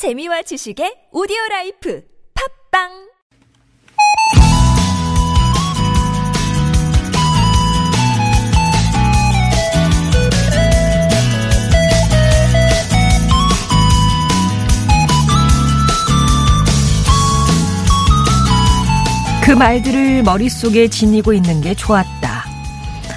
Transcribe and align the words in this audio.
재미와 0.00 0.40
지식의 0.40 1.08
오디오 1.12 1.36
life 1.50 2.02
팟빵 2.72 2.88
그 19.44 19.50
말들을 19.50 20.22
머릿속에 20.22 20.88
지니고 20.88 21.34
있는 21.34 21.60
게 21.60 21.74
좋았다. 21.74 22.46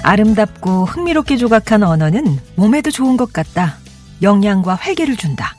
아름답고 0.02 0.84
흥미롭게 0.84 1.38
조각한 1.38 1.82
언어는 1.82 2.38
몸에도 2.56 2.90
좋은 2.90 3.16
것 3.16 3.32
같다. 3.32 3.78
영양과 4.20 4.74
활기를 4.74 5.16
준다. 5.16 5.56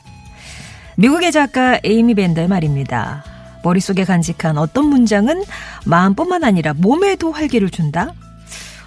미국의 0.96 1.30
작가 1.32 1.78
에이미 1.84 2.14
벤더의 2.14 2.48
말입니다. 2.48 3.24
머릿속에 3.62 4.04
간직한 4.04 4.58
어떤 4.58 4.86
문장은 4.86 5.44
마음뿐만 5.84 6.44
아니라 6.44 6.72
몸에도 6.72 7.32
활기를 7.32 7.70
준다? 7.70 8.14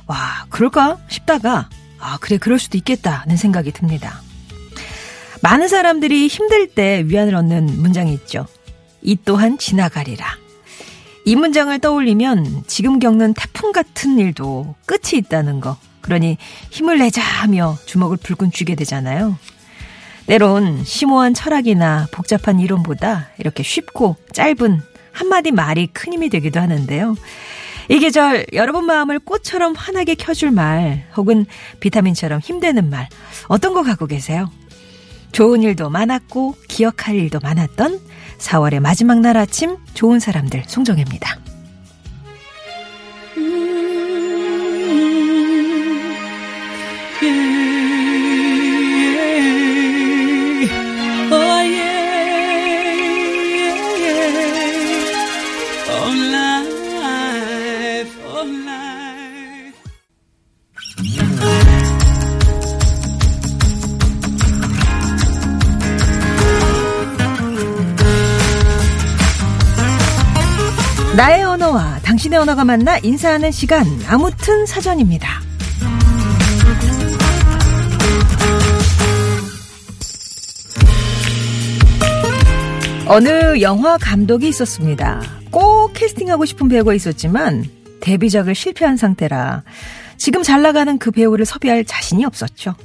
와, 0.07 0.45
그럴까 0.49 0.97
싶다가, 1.07 1.69
아, 1.99 2.17
그래, 2.19 2.37
그럴 2.37 2.57
수도 2.59 2.77
있겠다는 2.77 3.37
생각이 3.37 3.71
듭니다. 3.71 4.21
많은 5.41 5.67
사람들이 5.67 6.27
힘들 6.27 6.67
때 6.67 7.03
위안을 7.05 7.35
얻는 7.35 7.81
문장이 7.81 8.13
있죠. 8.13 8.47
이 9.01 9.17
또한 9.23 9.57
지나가리라. 9.57 10.25
이 11.25 11.35
문장을 11.35 11.77
떠올리면 11.79 12.63
지금 12.67 12.99
겪는 12.99 13.33
태풍 13.35 13.71
같은 13.71 14.17
일도 14.17 14.75
끝이 14.85 15.19
있다는 15.19 15.59
거. 15.59 15.77
그러니 16.01 16.37
힘을 16.71 16.97
내자 16.97 17.21
하며 17.21 17.77
주먹을 17.85 18.17
불끈 18.17 18.51
쥐게 18.51 18.75
되잖아요. 18.75 19.37
때론 20.29 20.83
심오한 20.83 21.33
철학이나 21.33 22.05
복잡한 22.11 22.59
이론보다 22.59 23.29
이렇게 23.39 23.63
쉽고 23.63 24.15
짧은 24.31 24.79
한마디 25.11 25.51
말이 25.51 25.87
큰 25.87 26.13
힘이 26.13 26.29
되기도 26.29 26.59
하는데요. 26.59 27.15
이 27.89 27.97
계절 27.97 28.45
여러분 28.53 28.85
마음을 28.85 29.17
꽃처럼 29.17 29.73
환하게 29.73 30.13
켜줄 30.13 30.51
말 30.51 31.07
혹은 31.17 31.47
비타민처럼 31.79 32.41
힘되는 32.41 32.91
말 32.91 33.09
어떤 33.47 33.73
거 33.73 33.81
갖고 33.81 34.05
계세요? 34.05 34.51
좋은 35.31 35.63
일도 35.63 35.89
많았고 35.89 36.53
기억할 36.67 37.15
일도 37.15 37.39
많았던 37.41 37.99
4월의 38.37 38.81
마지막 38.81 39.21
날 39.21 39.35
아침 39.35 39.77
좋은 39.95 40.19
사람들 40.19 40.65
송정혜입니다. 40.67 41.48
나의 71.19 71.43
언어와 71.43 71.99
당신의 71.99 72.39
언어가 72.39 72.63
만나 72.63 72.97
인사하는 72.99 73.51
시간 73.51 73.85
아무튼 74.07 74.65
사전입니다. 74.65 75.41
어느 83.05 83.59
영화 83.59 83.97
감독이 83.97 84.47
있었습니다. 84.47 85.21
꼭 85.51 85.91
캐스팅하고 85.91 86.45
싶은 86.45 86.69
배우가 86.69 86.93
있었지만 86.93 87.65
데뷔작을 87.99 88.55
실패한 88.55 88.95
상태라 88.95 89.63
지금 90.15 90.41
잘 90.41 90.61
나가는 90.61 90.97
그 90.99 91.11
배우를 91.11 91.45
섭외할 91.45 91.83
자신이 91.83 92.23
없었죠. 92.23 92.75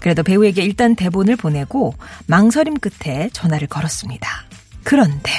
그래도 0.00 0.24
배우에게 0.24 0.64
일단 0.64 0.96
대본을 0.96 1.36
보내고 1.36 1.94
망설임 2.26 2.74
끝에 2.80 3.30
전화를 3.32 3.68
걸었습니다. 3.68 4.28
그런데 4.82 5.30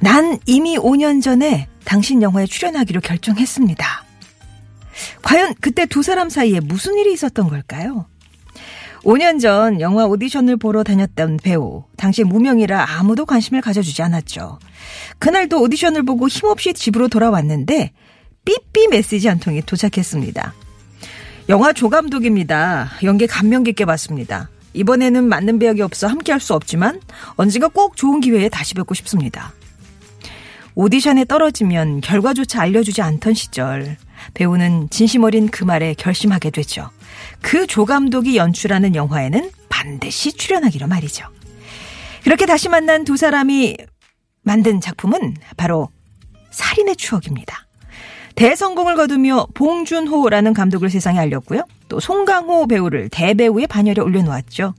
난 0.00 0.38
이미 0.46 0.76
5년 0.76 1.22
전에 1.22 1.68
당신 1.84 2.22
영화에 2.22 2.46
출연하기로 2.46 3.00
결정했습니다. 3.00 4.04
과연 5.22 5.54
그때 5.60 5.86
두 5.86 6.02
사람 6.02 6.28
사이에 6.30 6.60
무슨 6.60 6.96
일이 6.98 7.12
있었던 7.12 7.48
걸까요? 7.48 8.06
5년 9.02 9.40
전 9.40 9.80
영화 9.80 10.04
오디션을 10.06 10.56
보러 10.58 10.82
다녔던 10.82 11.38
배우. 11.42 11.84
당시 11.96 12.22
무명이라 12.22 12.98
아무도 12.98 13.24
관심을 13.24 13.62
가져주지 13.62 14.02
않았죠. 14.02 14.58
그날도 15.18 15.60
오디션을 15.62 16.02
보고 16.04 16.28
힘없이 16.28 16.74
집으로 16.74 17.08
돌아왔는데 17.08 17.92
삐삐 18.44 18.88
메시지 18.88 19.28
한 19.28 19.38
통이 19.38 19.62
도착했습니다. 19.62 20.54
영화 21.48 21.72
조감독입니다. 21.72 22.90
연기 23.04 23.26
감명 23.26 23.64
깊게 23.64 23.84
봤습니다. 23.86 24.50
이번에는 24.72 25.24
맞는 25.28 25.58
배역이 25.58 25.82
없어 25.82 26.06
함께 26.06 26.32
할 26.32 26.40
수 26.40 26.54
없지만 26.54 27.00
언젠가 27.36 27.68
꼭 27.68 27.96
좋은 27.96 28.20
기회에 28.20 28.48
다시 28.48 28.74
뵙고 28.74 28.94
싶습니다. 28.94 29.52
오디션에 30.74 31.24
떨어지면 31.24 32.00
결과조차 32.00 32.62
알려주지 32.62 33.02
않던 33.02 33.34
시절 33.34 33.96
배우는 34.34 34.88
진심 34.90 35.24
어린 35.24 35.48
그 35.48 35.64
말에 35.64 35.94
결심하게 35.94 36.50
되죠. 36.50 36.90
그 37.42 37.66
조감독이 37.66 38.36
연출하는 38.36 38.94
영화에는 38.94 39.50
반드시 39.68 40.32
출연하기로 40.32 40.86
말이죠. 40.86 41.26
그렇게 42.22 42.46
다시 42.46 42.68
만난 42.68 43.04
두 43.04 43.16
사람이 43.16 43.76
만든 44.42 44.80
작품은 44.80 45.36
바로 45.56 45.88
살인의 46.50 46.96
추억입니다. 46.96 47.66
대성공을 48.34 48.94
거두며 48.96 49.48
봉준호라는 49.54 50.54
감독을 50.54 50.90
세상에 50.90 51.18
알렸고요. 51.18 51.64
또 51.88 52.00
송강호 52.00 52.68
배우를 52.68 53.08
대배우의 53.10 53.66
반열에 53.66 54.00
올려놓았죠. 54.00 54.74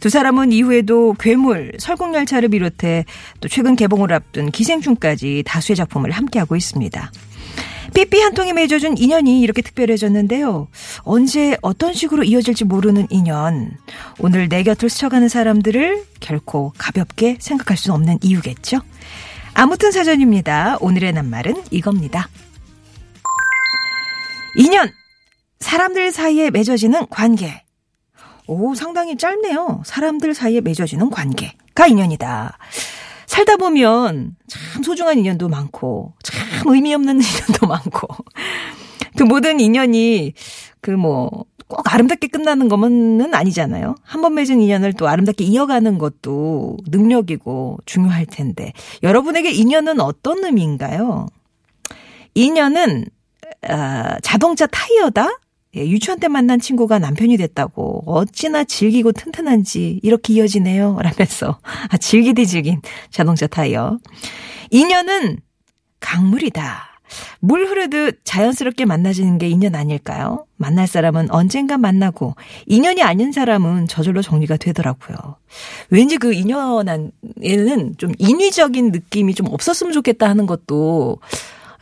두 0.00 0.08
사람은 0.08 0.52
이후에도 0.52 1.14
괴물, 1.18 1.72
설국열차를 1.78 2.48
비롯해 2.48 3.04
또 3.40 3.48
최근 3.48 3.76
개봉을 3.76 4.12
앞둔 4.12 4.50
기생충까지 4.50 5.44
다수의 5.46 5.76
작품을 5.76 6.10
함께하고 6.10 6.56
있습니다. 6.56 7.10
삐삐 7.94 8.20
한 8.20 8.34
통에 8.34 8.52
맺어준 8.52 8.98
인연이 8.98 9.40
이렇게 9.40 9.62
특별해졌는데요. 9.62 10.68
언제 11.02 11.56
어떤 11.62 11.92
식으로 11.92 12.24
이어질지 12.24 12.64
모르는 12.64 13.06
인연. 13.10 13.70
오늘 14.18 14.48
내 14.48 14.62
곁을 14.64 14.88
스쳐가는 14.88 15.28
사람들을 15.28 16.04
결코 16.18 16.72
가볍게 16.76 17.36
생각할 17.40 17.76
수 17.76 17.92
없는 17.92 18.18
이유겠죠. 18.22 18.80
아무튼 19.54 19.92
사전입니다. 19.92 20.78
오늘의 20.80 21.12
낱말은 21.12 21.62
이겁니다. 21.70 22.28
인연. 24.56 24.90
사람들 25.60 26.10
사이에 26.10 26.50
맺어지는 26.50 27.06
관계. 27.08 27.63
오, 28.46 28.74
상당히 28.74 29.16
짧네요. 29.16 29.82
사람들 29.84 30.34
사이에 30.34 30.60
맺어지는 30.60 31.10
관계가 31.10 31.86
인연이다. 31.88 32.58
살다 33.26 33.56
보면 33.56 34.36
참 34.46 34.82
소중한 34.82 35.18
인연도 35.18 35.48
많고, 35.48 36.12
참 36.22 36.38
의미 36.66 36.94
없는 36.94 37.16
인연도 37.22 37.66
많고, 37.66 38.06
그 39.16 39.22
모든 39.22 39.60
인연이 39.60 40.34
그 40.80 40.90
뭐, 40.90 41.44
꼭 41.66 41.80
아름답게 41.92 42.28
끝나는 42.28 42.68
것은 42.68 43.34
아니잖아요. 43.34 43.94
한 44.02 44.20
번 44.20 44.34
맺은 44.34 44.60
인연을 44.60 44.92
또 44.92 45.08
아름답게 45.08 45.44
이어가는 45.44 45.96
것도 45.96 46.76
능력이고 46.88 47.78
중요할 47.86 48.26
텐데, 48.26 48.72
여러분에게 49.02 49.50
인연은 49.50 50.00
어떤 50.00 50.44
의미인가요? 50.44 51.26
인연은, 52.34 53.06
아, 53.66 54.18
자동차 54.20 54.66
타이어다? 54.66 55.38
예, 55.76 55.88
유치원 55.88 56.20
때 56.20 56.28
만난 56.28 56.60
친구가 56.60 56.98
남편이 56.98 57.36
됐다고 57.36 58.04
어찌나 58.06 58.64
질기고 58.64 59.12
튼튼한지 59.12 60.00
이렇게 60.02 60.34
이어지네요. 60.34 60.98
라면서 61.02 61.58
아, 61.88 61.96
질기디 61.96 62.46
질긴 62.46 62.80
자동차 63.10 63.46
타이어. 63.46 63.98
인연은 64.70 65.38
강물이다. 66.00 66.94
물 67.40 67.66
흐르듯 67.66 68.20
자연스럽게 68.24 68.86
만나지는 68.86 69.38
게 69.38 69.48
인연 69.48 69.74
아닐까요? 69.74 70.46
만날 70.56 70.86
사람은 70.86 71.30
언젠가 71.30 71.76
만나고 71.76 72.34
인연이 72.66 73.02
아닌 73.02 73.30
사람은 73.30 73.86
저절로 73.88 74.22
정리가 74.22 74.56
되더라고요. 74.56 75.16
왠지 75.90 76.16
그 76.16 76.32
인연에는 76.32 77.12
좀 77.98 78.12
인위적인 78.18 78.92
느낌이 78.92 79.34
좀 79.34 79.48
없었으면 79.48 79.92
좋겠다 79.92 80.28
하는 80.28 80.46
것도 80.46 81.18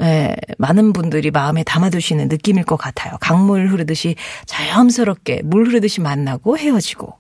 예, 0.03 0.35
많은 0.59 0.93
분들이 0.93 1.31
마음에 1.31 1.63
담아두시는 1.63 2.29
느낌일 2.29 2.65
것 2.65 2.77
같아요. 2.77 3.17
강물 3.21 3.69
흐르듯이 3.69 4.17
자연스럽게 4.47 5.43
물 5.45 5.69
흐르듯이 5.69 6.01
만나고 6.01 6.59
헤어지고. 6.59 7.15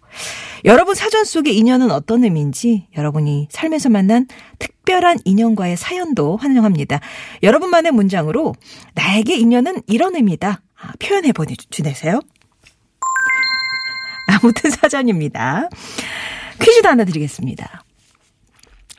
여러분 0.64 0.94
사전 0.94 1.24
속의 1.24 1.56
인연은 1.56 1.90
어떤 1.90 2.24
의미인지 2.24 2.86
여러분이 2.96 3.48
삶에서 3.50 3.88
만난 3.88 4.26
특별한 4.58 5.18
인연과의 5.24 5.76
사연도 5.76 6.36
환영합니다. 6.36 7.00
여러분만의 7.42 7.92
문장으로 7.92 8.54
나에게 8.94 9.36
인연은 9.36 9.82
이런 9.86 10.16
의미다. 10.16 10.60
아, 10.80 10.92
표현해 10.98 11.32
보내주세요. 11.32 12.20
아무튼 14.26 14.70
사전입니다. 14.70 15.68
퀴즈도 16.60 16.88
하나 16.88 17.04
드리겠습니다. 17.04 17.84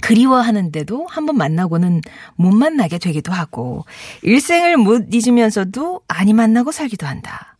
그리워하는데도 0.03 1.07
한 1.07 1.25
번 1.25 1.37
만나고는 1.37 2.01
못 2.35 2.51
만나게 2.51 2.97
되기도 2.97 3.31
하고 3.31 3.85
일생을 4.21 4.75
못 4.75 5.07
잊으면서도 5.13 6.01
아니 6.09 6.33
만나고 6.33 6.71
살기도 6.73 7.07
한다. 7.07 7.57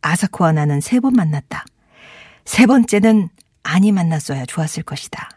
아사코와 0.00 0.52
나는 0.52 0.80
세 0.80 1.00
번 1.00 1.14
만났다. 1.14 1.64
세 2.44 2.66
번째는 2.66 3.28
아니 3.64 3.90
만났어야 3.90 4.46
좋았을 4.46 4.84
것이다. 4.84 5.28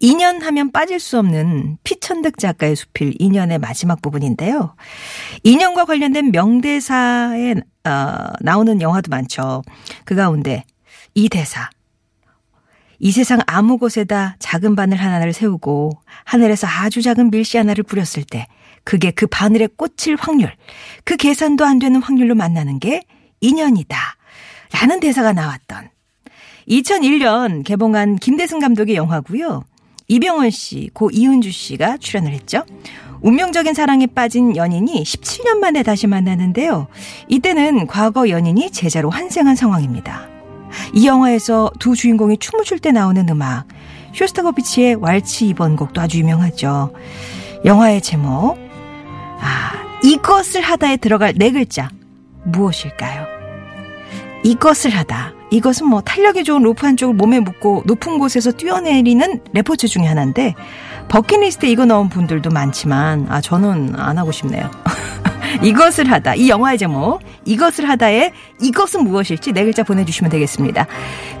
인연 0.00 0.42
하면 0.42 0.70
빠질 0.70 1.00
수 1.00 1.18
없는 1.18 1.78
피천득 1.82 2.36
작가의 2.38 2.76
수필 2.76 3.14
인연의 3.18 3.58
마지막 3.58 4.02
부분인데요. 4.02 4.76
인연과 5.44 5.86
관련된 5.86 6.30
명대사에 6.30 7.54
어, 7.84 8.16
나오는 8.40 8.82
영화도 8.82 9.08
많죠. 9.08 9.62
그 10.04 10.14
가운데 10.14 10.64
이 11.14 11.28
대사. 11.30 11.70
이 12.98 13.10
세상 13.12 13.40
아무 13.46 13.78
곳에다 13.78 14.36
작은 14.38 14.76
바늘 14.76 14.98
하나를 14.98 15.32
세우고 15.32 15.92
하늘에서 16.24 16.66
아주 16.66 17.02
작은 17.02 17.30
밀씨 17.30 17.56
하나를 17.56 17.84
뿌렸을 17.84 18.24
때 18.24 18.46
그게 18.84 19.10
그 19.10 19.26
바늘에 19.26 19.66
꽂힐 19.66 20.16
확률, 20.18 20.52
그 21.04 21.16
계산도 21.16 21.64
안 21.64 21.78
되는 21.78 22.00
확률로 22.00 22.34
만나는 22.34 22.78
게 22.78 23.02
인연이다. 23.40 23.96
라는 24.72 25.00
대사가 25.00 25.32
나왔던 25.32 25.88
2001년 26.68 27.64
개봉한 27.64 28.16
김대승 28.16 28.58
감독의 28.58 28.94
영화고요. 28.96 29.64
이병헌 30.08 30.50
씨, 30.50 30.90
고 30.92 31.10
이은주 31.10 31.50
씨가 31.50 31.96
출연을 31.96 32.32
했죠. 32.32 32.64
운명적인 33.22 33.72
사랑에 33.72 34.06
빠진 34.06 34.54
연인이 34.54 35.02
17년 35.02 35.58
만에 35.58 35.82
다시 35.82 36.06
만나는데요. 36.06 36.88
이때는 37.28 37.86
과거 37.86 38.28
연인이 38.28 38.70
제자로 38.70 39.08
환생한 39.08 39.56
상황입니다. 39.56 40.33
이 40.92 41.06
영화에서 41.06 41.70
두 41.78 41.94
주인공이 41.96 42.38
춤을 42.38 42.64
출 42.64 42.78
때 42.78 42.92
나오는 42.92 43.26
음악, 43.28 43.64
쇼스타코비치의 44.14 44.96
왈츠 44.96 45.46
2번 45.46 45.76
곡도 45.76 46.00
아주 46.00 46.18
유명하죠. 46.18 46.92
영화의 47.64 48.00
제목, 48.02 48.56
아, 49.40 49.72
이것을 50.02 50.60
하다에 50.60 50.98
들어갈 50.98 51.32
네 51.36 51.50
글자, 51.50 51.88
무엇일까요? 52.44 53.26
이것을 54.44 54.90
하다. 54.90 55.32
이것은 55.50 55.86
뭐 55.86 56.00
탄력이 56.02 56.44
좋은 56.44 56.62
로프 56.62 56.84
한쪽을 56.84 57.14
몸에 57.14 57.40
묶고 57.40 57.84
높은 57.86 58.18
곳에서 58.18 58.50
뛰어내리는 58.52 59.40
레포츠 59.52 59.86
중에 59.88 60.04
하나인데 60.04 60.54
버킷리스트에 61.08 61.70
이거 61.70 61.84
넣은 61.86 62.08
분들도 62.08 62.50
많지만 62.50 63.26
아 63.30 63.40
저는 63.40 63.94
안 63.96 64.18
하고 64.18 64.32
싶네요. 64.32 64.70
이것을 65.62 66.10
하다 66.10 66.34
이 66.34 66.48
영화의 66.48 66.78
제목 66.78 67.20
이것을 67.44 67.88
하다에 67.88 68.32
이것은 68.60 69.04
무엇일지 69.04 69.52
네 69.52 69.64
글자 69.64 69.82
보내주시면 69.82 70.30
되겠습니다. 70.30 70.86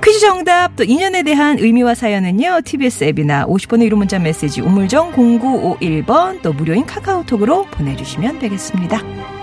퀴즈 0.02 0.20
정답 0.20 0.76
또 0.76 0.84
인연에 0.84 1.22
대한 1.22 1.58
의미와 1.58 1.94
사연은요 1.94 2.60
TBS 2.64 3.04
앱이나 3.04 3.46
50번의 3.46 3.90
1호 3.90 3.96
문자 3.96 4.18
메시지 4.18 4.60
우물정 4.60 5.12
0951번 5.12 6.42
또 6.42 6.52
무료인 6.52 6.86
카카오톡으로 6.86 7.66
보내주시면 7.66 8.38
되겠습니다. 8.38 9.33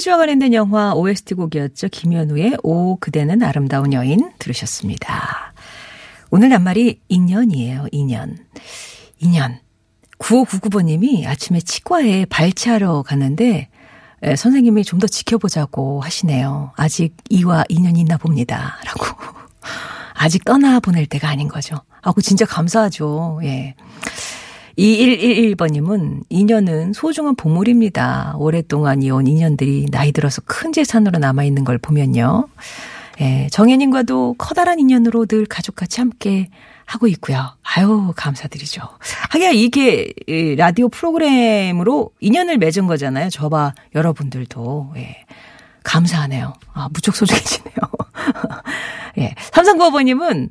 퀴즈와 0.00 0.16
관련된 0.16 0.54
영화 0.54 0.94
OST 0.94 1.34
곡이었죠. 1.34 1.88
김현우의 1.88 2.56
오 2.62 2.96
그대는 2.96 3.42
아름다운 3.42 3.92
여인 3.92 4.30
들으셨습니다. 4.38 5.52
오늘 6.30 6.48
낱말이 6.48 7.00
인연이에요. 7.08 7.86
인연. 7.92 8.38
인연. 9.18 9.58
9599번님이 10.18 11.26
아침에 11.26 11.60
치과에 11.60 12.24
발치하러 12.24 13.02
갔는데 13.02 13.68
에, 14.22 14.36
선생님이 14.36 14.84
좀 14.84 15.00
더 15.00 15.06
지켜보자고 15.06 16.00
하시네요. 16.00 16.72
아직 16.76 17.14
이와 17.28 17.64
인연이 17.68 18.00
있나 18.00 18.16
봅니다. 18.16 18.78
라고. 18.86 19.04
아직 20.14 20.44
떠나 20.44 20.80
보낼 20.80 21.04
때가 21.06 21.28
아닌 21.28 21.46
거죠. 21.46 21.76
아, 22.00 22.12
그 22.12 22.22
진짜 22.22 22.46
감사하죠. 22.46 23.40
예. 23.44 23.74
2111번님은 24.80 26.24
인연은 26.30 26.94
소중한 26.94 27.34
보물입니다. 27.36 28.34
오랫동안 28.38 29.02
이어온 29.02 29.26
인연들이 29.26 29.86
나이 29.90 30.10
들어서 30.10 30.40
큰 30.46 30.72
재산으로 30.72 31.18
남아있는 31.18 31.64
걸 31.64 31.76
보면요. 31.76 32.48
예, 33.20 33.48
정혜님과도 33.52 34.36
커다란 34.38 34.78
인연으로 34.80 35.26
늘 35.26 35.44
가족같이 35.44 36.00
함께 36.00 36.48
하고 36.86 37.06
있고요. 37.08 37.54
아유, 37.62 38.12
감사드리죠. 38.16 38.80
하기야 39.30 39.50
이게 39.50 40.12
라디오 40.56 40.88
프로그램으로 40.88 42.10
인연을 42.20 42.56
맺은 42.56 42.86
거잖아요. 42.86 43.28
저와 43.28 43.74
여러분들도. 43.94 44.94
예. 44.96 45.24
감사하네요. 45.84 46.54
아, 46.72 46.88
무척 46.92 47.14
소중해지네요. 47.14 47.76
예. 49.18 49.34
삼성구호버님은 49.52 50.50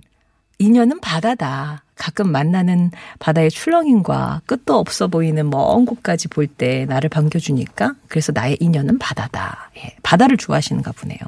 인연은 0.60 1.00
바다다. 1.00 1.84
가끔 2.00 2.32
만나는 2.32 2.92
바다의 3.20 3.52
출렁임과 3.52 4.42
끝도 4.48 4.80
없어 4.80 5.08
보이는 5.08 5.48
먼 5.50 5.86
곳까지 5.86 6.30
볼 6.30 6.48
때 6.48 6.86
나를 6.86 7.10
반겨주니까 7.10 7.94
그래서 8.08 8.32
나의 8.32 8.58
인연은 8.60 8.98
바다다. 8.98 9.70
예, 9.78 9.96
바다를 10.02 10.38
좋아하시는가 10.38 10.94
보네요. 10.94 11.20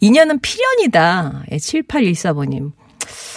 인연은 0.00 0.40
필연이다. 0.40 1.44
예, 1.52 1.56
7814번님. 1.56 2.72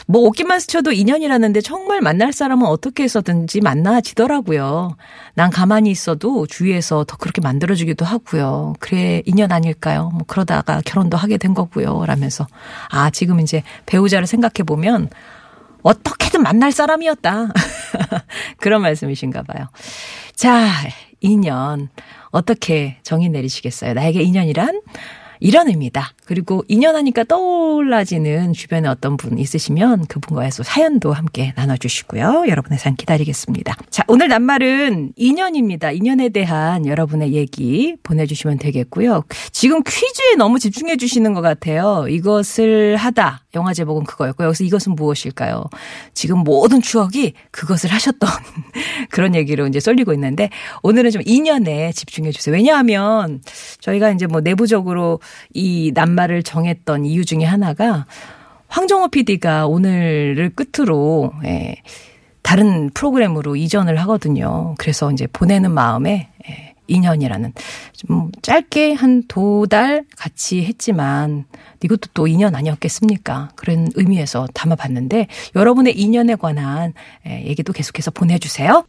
뭐 0.08 0.24
옷깃만 0.24 0.60
스쳐도 0.60 0.92
인연이라는데 0.92 1.62
정말 1.62 2.02
만날 2.02 2.34
사람은 2.34 2.66
어떻게 2.68 3.04
해서든지 3.04 3.62
만나지더라고요. 3.62 4.98
난 5.36 5.50
가만히 5.50 5.92
있어도 5.92 6.46
주위에서 6.48 7.06
더 7.06 7.16
그렇게 7.18 7.40
만들어주기도 7.40 8.04
하고요. 8.04 8.74
그래 8.80 9.22
인연 9.26 9.52
아닐까요? 9.52 10.10
뭐 10.14 10.24
그러다가 10.28 10.82
결혼도 10.84 11.16
하게 11.18 11.38
된 11.38 11.54
거고요. 11.54 12.04
라면서 12.06 12.48
아 12.90 13.10
지금 13.12 13.40
이제 13.40 13.64
배우자를 13.86 14.28
생각해 14.28 14.66
보면 14.66 15.10
어떻게든 15.84 16.42
만날 16.44 16.72
사람이었다. 16.72 17.50
그런 18.58 18.82
말씀이신가 18.82 19.44
봐요. 19.44 19.68
자, 20.36 20.70
인연. 21.20 21.90
어떻게 22.30 22.98
정의 23.04 23.30
내리시겠어요? 23.30 23.94
나에게 23.94 24.22
인연이란 24.22 24.82
이런 25.40 25.68
의미다. 25.68 26.14
그리고 26.32 26.64
인연하니까 26.70 27.26
떠올라지는 27.26 28.54
주변에 28.54 28.88
어떤 28.88 29.18
분 29.18 29.38
있으시면 29.38 30.06
그분과의 30.06 30.52
사연도 30.52 31.12
함께 31.12 31.52
나눠주시고요. 31.58 32.46
여러분의 32.48 32.80
사연 32.80 32.96
기다리겠습니다. 32.96 33.76
자, 33.90 34.06
오늘 34.08 34.30
낱말은 34.30 35.12
인연입니다. 35.18 35.92
인연에 35.92 36.30
대한 36.30 36.86
여러분의 36.86 37.34
얘기 37.34 37.98
보내주시면 38.02 38.60
되겠고요. 38.60 39.26
지금 39.52 39.84
퀴즈에 39.84 40.36
너무 40.38 40.58
집중해 40.58 40.96
주시는 40.96 41.34
것 41.34 41.42
같아요. 41.42 42.06
이것을 42.08 42.96
하다. 42.96 43.42
영화 43.56 43.74
제목은 43.74 44.06
그거였고 44.06 44.46
여기서 44.46 44.64
이것은 44.64 44.96
무엇일까요? 44.96 45.66
지금 46.14 46.46
모든 46.46 46.82
추억이 46.82 47.34
그것을 47.52 47.92
하셨던 47.92 48.30
그런 49.12 49.36
얘기로 49.36 49.68
이제 49.68 49.82
쏠리고 49.82 50.14
있는데 50.14 50.50
오늘은 50.82 51.12
좀 51.12 51.22
인연에 51.26 51.92
집중해 51.92 52.32
주세요. 52.32 52.56
왜냐하면 52.56 53.42
저희가 53.82 54.12
이제 54.12 54.28
뭐 54.28 54.40
내부적으로 54.40 55.20
이 55.54 55.92
낱말 55.94 56.21
낱 56.21 56.21
말을 56.22 56.44
정했던 56.44 57.06
이유 57.06 57.26
중에 57.26 57.44
하나가 57.44 58.06
황정호 58.68 59.10
PD가 59.10 59.68
오늘을 59.68 60.52
끝으로 60.56 61.34
예, 61.46 61.76
다른 62.42 62.90
프로그램으로 62.92 63.56
이전을 63.56 64.00
하거든요. 64.02 64.76
그래서 64.78 65.12
이제 65.12 65.28
보내는 65.32 65.72
마음에 65.72 66.30
예, 66.48 66.74
인연이라는 66.88 67.54
좀 67.94 68.32
짧게 68.42 68.94
한 68.94 69.24
두 69.28 69.66
달 69.70 70.04
같이 70.18 70.64
했지만 70.66 71.46
이것도 71.84 72.10
또 72.14 72.28
인연 72.28 72.54
아니었겠습니까? 72.56 73.50
그런 73.56 73.88
의미에서 73.96 74.48
담아봤는데 74.54 75.28
여러분의 75.56 75.98
인연에 75.98 76.36
관한 76.36 76.94
예, 77.28 77.44
얘기도 77.46 77.74
계속해서 77.74 78.12
보내주세요. 78.12 78.84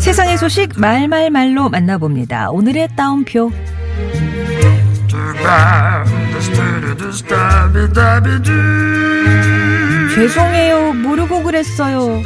세상의 0.00 0.38
소식 0.38 0.78
말말말로 0.78 1.68
만나봅니다. 1.68 2.50
오늘의 2.50 2.88
따옴표. 2.96 3.50
죄송해요. 10.14 10.92
모르고 10.94 11.42
그랬어요. 11.42 12.22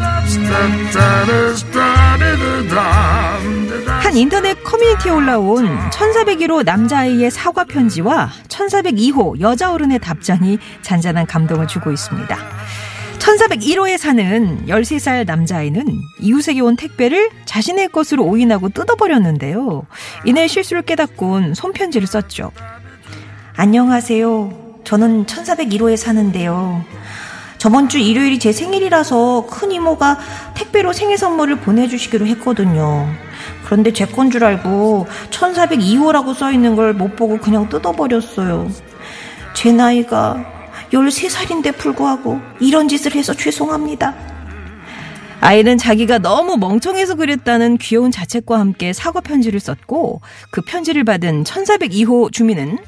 한 3.86 4.16
인터넷 4.16 4.62
커뮤니티에 4.62 5.10
올라온 5.10 5.78
1401호 5.90 6.64
남자아이의 6.64 7.30
사과 7.30 7.64
편지와 7.64 8.30
1402호 8.48 9.40
여자 9.40 9.72
어른의 9.72 10.00
답장이 10.00 10.58
잔잔한 10.82 11.26
감동을 11.26 11.66
주고 11.66 11.90
있습니다. 11.90 12.36
1401호에 13.18 13.98
사는 13.98 14.66
13살 14.66 15.26
남자아이는 15.26 15.84
이웃에게 16.20 16.60
온 16.60 16.76
택배를 16.76 17.30
자신의 17.44 17.88
것으로 17.88 18.24
오인하고 18.24 18.68
뜯어버렸는데요. 18.70 19.86
이내 20.24 20.46
실수를 20.46 20.82
깨닫곤 20.82 21.54
손편지를 21.54 22.06
썼죠. 22.06 22.52
안녕하세요. 23.56 24.80
저는 24.84 25.26
1401호에 25.26 25.96
사는데요. 25.96 26.84
저번 27.58 27.88
주 27.88 27.98
일요일이 27.98 28.38
제 28.38 28.52
생일이라서 28.52 29.46
큰 29.50 29.72
이모가 29.72 30.18
택배로 30.54 30.92
생일 30.92 31.18
선물을 31.18 31.56
보내주시기로 31.56 32.24
했거든요. 32.26 33.08
그런데 33.64 33.92
제 33.92 34.06
건 34.06 34.30
줄 34.30 34.44
알고 34.44 35.08
1402호라고 35.30 36.34
써있는 36.34 36.76
걸 36.76 36.92
못 36.94 37.16
보고 37.16 37.36
그냥 37.38 37.68
뜯어버렸어요. 37.68 38.70
제 39.54 39.72
나이가 39.72 40.57
13살인데 40.92 41.76
불구하고 41.76 42.40
이런 42.60 42.88
짓을 42.88 43.14
해서 43.14 43.34
죄송합니다. 43.34 44.14
아이는 45.40 45.78
자기가 45.78 46.18
너무 46.18 46.56
멍청해서 46.56 47.14
그랬다는 47.14 47.78
귀여운 47.78 48.10
자책과 48.10 48.58
함께 48.58 48.92
사과 48.92 49.20
편지를 49.20 49.60
썼고 49.60 50.20
그 50.50 50.62
편지를 50.62 51.04
받은 51.04 51.44
1402호 51.44 52.32
주민은 52.32 52.78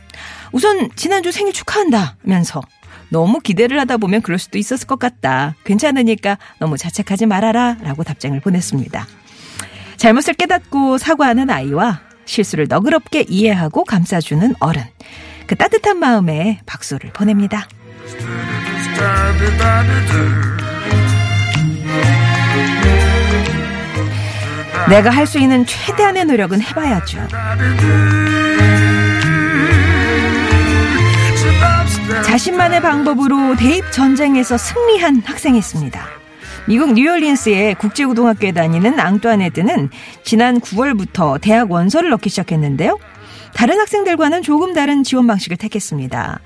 우선 0.52 0.90
지난주 0.96 1.30
생일 1.30 1.52
축하한다면서 1.52 2.60
너무 3.08 3.40
기대를 3.40 3.78
하다 3.80 3.98
보면 3.98 4.22
그럴 4.22 4.38
수도 4.38 4.58
있었을 4.58 4.86
것 4.86 4.98
같다. 4.98 5.54
괜찮으니까 5.64 6.38
너무 6.58 6.76
자책하지 6.76 7.26
말아라 7.26 7.76
라고 7.82 8.02
답장을 8.02 8.38
보냈습니다. 8.40 9.06
잘못을 9.96 10.34
깨닫고 10.34 10.98
사과하는 10.98 11.50
아이와 11.50 12.00
실수를 12.24 12.66
너그럽게 12.68 13.26
이해하고 13.28 13.84
감싸주는 13.84 14.54
어른. 14.60 14.82
그 15.46 15.56
따뜻한 15.56 15.98
마음에 15.98 16.60
박수를 16.66 17.12
보냅니다. 17.12 17.68
내가 24.88 25.10
할 25.10 25.26
수 25.26 25.38
있는 25.38 25.64
최대한의 25.66 26.24
노력은 26.24 26.60
해봐야죠. 26.60 27.28
자신만의 32.24 32.82
방법으로 32.82 33.56
대입 33.56 33.90
전쟁에서 33.92 34.56
승리한 34.56 35.22
학생이 35.24 35.58
있습니다. 35.58 36.04
미국 36.66 36.92
뉴올리언스의 36.94 37.76
국제고등학교에 37.76 38.52
다니는 38.52 38.98
앙뚜아네트는 39.00 39.90
지난 40.24 40.60
9월부터 40.60 41.40
대학 41.40 41.70
원서를 41.70 42.10
넣기 42.10 42.28
시작했는데요. 42.28 42.98
다른 43.54 43.78
학생들과는 43.78 44.42
조금 44.42 44.74
다른 44.74 45.02
지원 45.02 45.26
방식을 45.26 45.56
택했습니다. 45.56 46.40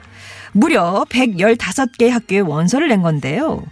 무려 0.55 1.05
115개 1.11 2.09
학교에 2.09 2.39
원서를 2.39 2.89
낸 2.89 3.03
건데요. 3.03 3.63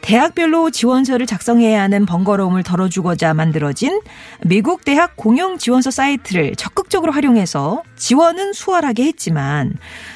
대학별로 0.00 0.70
지원서를 0.70 1.26
작성해야 1.26 1.80
하는 1.80 2.04
번거로움을 2.04 2.62
덜어주고자 2.62 3.32
만들어진 3.32 4.02
미국 4.44 4.84
대학 4.84 5.16
공용 5.16 5.56
지원서 5.56 5.90
사이트를 5.90 6.56
적극적으로 6.56 7.12
활용해서 7.12 7.82
지원은 7.96 8.52
수월하게 8.52 9.04
했지만 9.04 9.72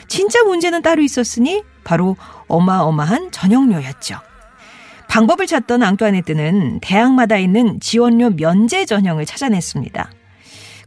진짜 0.08 0.42
문제는 0.42 0.82
따로 0.82 1.00
있었으니 1.02 1.62
바로 1.84 2.16
어마어마한 2.48 3.30
전형료였죠. 3.30 4.18
방법을 5.08 5.46
찾던 5.46 5.82
앙뚜아네트는 5.82 6.80
대학마다 6.80 7.38
있는 7.38 7.80
지원료 7.80 8.28
면제 8.28 8.84
전형을 8.84 9.24
찾아냈습니다. 9.24 10.10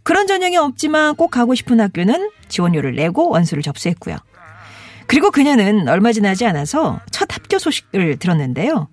그런 0.04 0.28
전형이 0.28 0.58
없지만 0.58 1.16
꼭 1.16 1.32
가고 1.32 1.56
싶은 1.56 1.80
학교는 1.80 2.30
지원료를 2.50 2.96
내고 2.96 3.30
원서를 3.30 3.64
접수했고요. 3.64 4.18
그리고 5.12 5.30
그녀는 5.30 5.90
얼마 5.90 6.14
지나지 6.14 6.46
않아서 6.46 7.02
첫 7.12 7.36
합격 7.36 7.60
소식을 7.60 8.16
들었는데요. 8.16 8.88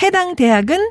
해당 0.00 0.36
대학은 0.36 0.90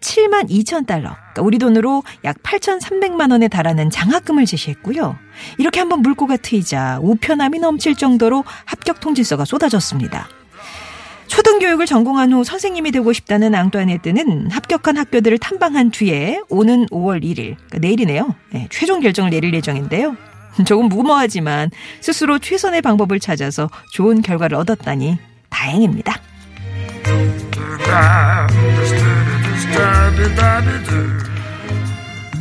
7만 0.00 0.50
2천 0.50 0.84
달러, 0.84 1.10
그러니까 1.14 1.42
우리 1.42 1.58
돈으로 1.58 2.02
약 2.24 2.42
8,300만 2.42 3.30
원에 3.30 3.46
달하는 3.46 3.88
장학금을 3.88 4.46
제시했고요. 4.46 5.16
이렇게 5.58 5.78
한번 5.78 6.02
물고가 6.02 6.36
트이자 6.38 6.98
우편함이 7.02 7.60
넘칠 7.60 7.94
정도로 7.94 8.42
합격 8.64 8.98
통지서가 8.98 9.44
쏟아졌습니다. 9.44 10.28
초등교육을 11.28 11.86
전공한 11.86 12.32
후 12.32 12.42
선생님이 12.42 12.90
되고 12.90 13.12
싶다는 13.12 13.54
앙뚜아네트는 13.54 14.50
합격한 14.50 14.96
학교들을 14.96 15.38
탐방한 15.38 15.92
뒤에 15.92 16.40
오는 16.48 16.86
5월 16.86 17.22
1일, 17.22 17.36
그러니까 17.54 17.78
내일이네요. 17.78 18.34
네, 18.50 18.66
최종 18.72 18.98
결정을 18.98 19.30
내릴 19.30 19.54
예정인데요. 19.54 20.16
조금 20.66 20.88
무모하지만 20.88 21.70
스스로 22.00 22.38
최선의 22.38 22.82
방법을 22.82 23.20
찾아서 23.20 23.68
좋은 23.92 24.22
결과를 24.22 24.56
얻었다니 24.58 25.18
다행입니다. 25.48 26.14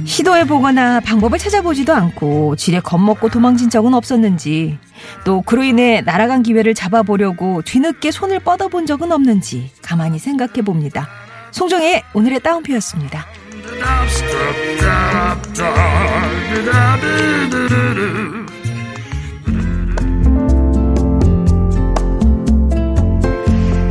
시도해보거나 0.06 1.02
방법을 1.02 1.38
찾아보지도 1.38 1.94
않고 1.94 2.56
지레 2.56 2.80
겁먹고 2.80 3.30
도망친 3.30 3.70
적은 3.70 3.94
없었는지 3.94 4.78
또 5.24 5.42
그로 5.42 5.64
인해 5.64 6.02
날아간 6.02 6.44
기회를 6.44 6.74
잡아보려고 6.74 7.62
뒤늦게 7.62 8.12
손을 8.12 8.40
뻗어본 8.40 8.86
적은 8.86 9.12
없는지 9.12 9.72
가만히 9.82 10.18
생각해봅니다. 10.20 11.08
송정의 11.52 12.04
오늘의 12.14 12.42
따옴표였습니다. 12.42 13.26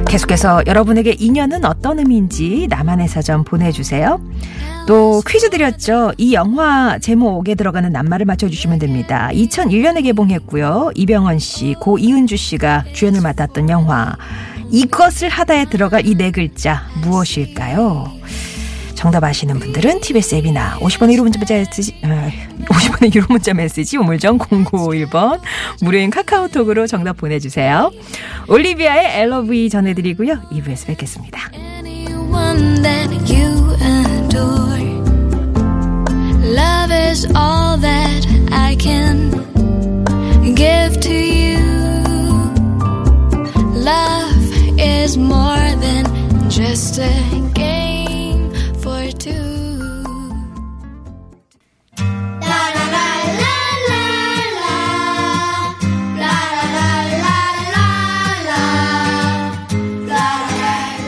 계속해서 0.07 0.63
여러분에게 0.67 1.15
인연은 1.19 1.65
어떤 1.67 1.99
의미인지 1.99 2.67
나만의 2.71 3.09
사전 3.09 3.45
보내주세요. 3.45 4.21
또 4.87 5.21
퀴즈 5.29 5.51
드렸죠. 5.51 6.13
이 6.17 6.33
영화 6.33 6.99
제목에 6.99 7.55
들어가는 7.55 7.93
낱말을 7.93 8.25
맞춰주시면 8.25 8.79
됩니다. 8.79 9.29
2001년에 9.35 10.03
개봉했고요. 10.05 10.93
이병헌 10.95 11.39
씨, 11.39 11.75
고 11.79 11.99
이은주 11.99 12.37
씨가 12.39 12.85
주연을 12.95 13.21
맡았던 13.21 13.69
영화 13.69 14.17
이것을 14.71 15.29
하다에 15.29 15.67
들어갈 15.67 16.07
이 16.07 16.15
네 16.15 16.31
글자 16.31 16.87
무엇일까요? 17.03 18.11
정답 18.99 19.23
아시는 19.23 19.61
분들은 19.61 20.01
TBS 20.01 20.35
앱이나 20.35 20.77
50원의 20.81 21.13
유료 21.13 21.23
문자 21.23 21.39
메시지, 21.39 21.95
50원의 22.03 23.15
유료 23.15 23.27
문자 23.29 23.55
메시지 23.55 23.97
우물정 23.97 24.39
0951번 24.39 25.41
무료인 25.83 26.11
카카오톡으로 26.11 26.89
정답 26.89 27.17
보내주세요. 27.17 27.93
올리비아의 28.49 29.23
LOV 29.23 29.71
전해드리고요. 29.71 30.41
2부에서 30.51 30.87
뵙겠습니다. 30.89 31.49
Give 40.57 41.01
to 41.01 41.15
you. 41.15 41.61
Love 43.77 44.53
is 44.77 45.17
more 45.17 45.71
than 45.79 46.51
just 46.51 46.99
a 46.99 47.13
game 47.55 47.78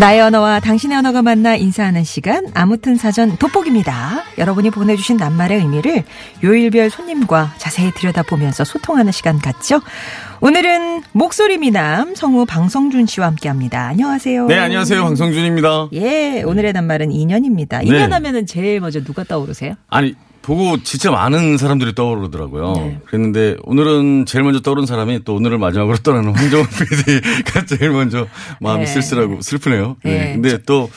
나의 0.00 0.22
언어와 0.22 0.60
당신의 0.60 0.96
언어가 0.96 1.20
만나 1.20 1.56
인사하는 1.56 2.04
시간 2.04 2.46
아무튼 2.54 2.96
사전 2.96 3.36
돋보기입니다. 3.36 4.22
여러분이 4.38 4.70
보내주신 4.70 5.18
낱말의 5.18 5.58
의미를 5.58 6.04
요일별 6.42 6.88
손님과 6.88 7.52
자세히 7.58 7.92
들여다보면서 7.92 8.64
소통하는 8.64 9.12
시간 9.12 9.38
같죠? 9.38 9.82
오늘은 10.40 11.02
목소리 11.12 11.58
미남 11.58 12.14
성우 12.14 12.46
방성준 12.46 13.04
씨와 13.04 13.26
함께합니다. 13.26 13.88
안녕하세요. 13.88 14.46
네, 14.46 14.58
안녕하세요. 14.58 15.04
방성준입니다. 15.04 15.88
예, 15.92 16.44
오늘의 16.46 16.72
낱말은 16.72 17.12
인연입니다. 17.12 17.82
인연하면은 17.82 18.46
제일 18.46 18.80
먼저 18.80 19.04
누가 19.04 19.22
떠오르세요? 19.22 19.74
아니 19.88 20.14
보고 20.42 20.82
진짜 20.82 21.10
많은 21.10 21.58
사람들이 21.58 21.94
떠오르더라고요. 21.94 22.72
네. 22.72 23.00
그랬는데 23.06 23.56
오늘은 23.62 24.26
제일 24.26 24.42
먼저 24.42 24.60
떠오른 24.60 24.86
사람이 24.86 25.24
또 25.24 25.34
오늘을 25.34 25.58
마지막으로 25.58 25.98
떠나는 25.98 26.34
황정원 26.34 26.66
PD가 26.70 27.64
제일 27.66 27.90
먼저 27.90 28.26
마음이 28.60 28.84
네. 28.84 28.86
쓸쓸하고 28.86 29.42
슬프네요. 29.42 29.96
네. 30.02 30.18
네. 30.18 30.32
근데 30.34 30.62
또 30.62 30.90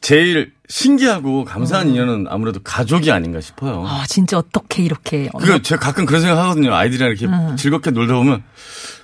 제일 0.00 0.52
신기하고 0.68 1.44
감사한 1.44 1.88
음. 1.88 1.92
인연은 1.92 2.26
아무래도 2.28 2.60
가족이 2.62 3.10
아닌가 3.10 3.40
싶어요. 3.40 3.84
아, 3.86 4.04
진짜 4.06 4.38
어떻게 4.38 4.82
이렇게. 4.82 5.28
그 5.38 5.62
제가 5.62 5.80
가끔 5.80 6.04
그런 6.04 6.20
생각 6.20 6.38
하거든요. 6.42 6.74
아이들이랑 6.74 7.10
이렇게 7.10 7.26
음. 7.26 7.56
즐겁게 7.56 7.90
놀다 7.90 8.14
보면 8.14 8.42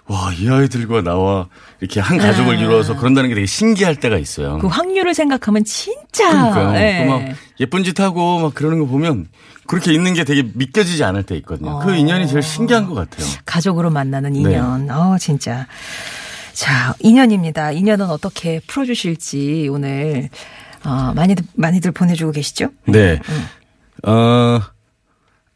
와, 0.07 0.33
이 0.33 0.49
아이들과 0.49 1.03
나와 1.03 1.47
이렇게 1.81 2.01
한 2.01 2.19
가족을 2.19 2.57
아. 2.57 2.59
이루어서 2.59 2.97
그런다는 2.97 3.29
게 3.29 3.35
되게 3.37 3.47
신기할 3.47 3.97
때가 3.97 4.19
있어요. 4.19 4.59
그 4.59 4.67
확률을 4.67 5.15
생각하면 5.15 5.65
진짜. 5.65 6.29
그러니까요. 6.31 6.73
네. 6.73 7.05
막 7.07 7.23
예쁜 7.61 7.85
짓 7.85 7.99
하고 8.01 8.41
막 8.41 8.55
그러는 8.55 8.81
거 8.81 8.87
보면 8.87 9.29
그렇게 9.71 9.93
있는 9.93 10.15
게 10.15 10.25
되게 10.25 10.43
믿겨지지 10.43 11.05
않을 11.05 11.23
때 11.23 11.37
있거든요. 11.37 11.79
그 11.79 11.85
어. 11.85 11.87
그 11.87 11.95
인연이 11.95 12.27
제일 12.27 12.43
신기한 12.43 12.87
것 12.87 12.95
같아요. 12.95 13.25
가족으로 13.45 13.89
만나는 13.91 14.35
인연. 14.35 14.87
네. 14.87 14.93
어, 14.93 15.17
진짜. 15.21 15.69
자, 16.53 16.95
인연입니다. 16.99 17.71
인연은 17.71 18.11
어떻게 18.11 18.61
풀어주실지 18.67 19.69
오늘, 19.71 20.29
어, 20.85 21.13
많이들, 21.15 21.45
많이들 21.55 21.93
보내주고 21.93 22.33
계시죠? 22.33 22.71
네. 22.87 23.21
음. 23.29 24.11
어, 24.11 24.61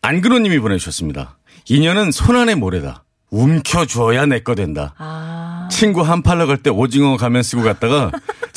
안근호님이 0.02 0.61
보내주셨습니다. 0.61 1.37
인연은 1.68 2.12
손안의 2.12 2.54
모래다. 2.54 3.02
움켜주어야 3.30 4.26
내 4.26 4.44
거 4.44 4.54
된다. 4.54 4.94
아. 4.99 5.68
친구 5.73 6.02
한 6.02 6.23
팔러 6.23 6.47
갈 6.47 6.59
때 6.59 6.71
오징어 6.71 7.16
가면 7.16 7.42
쓰고 7.42 7.64
갔다가 7.64 8.12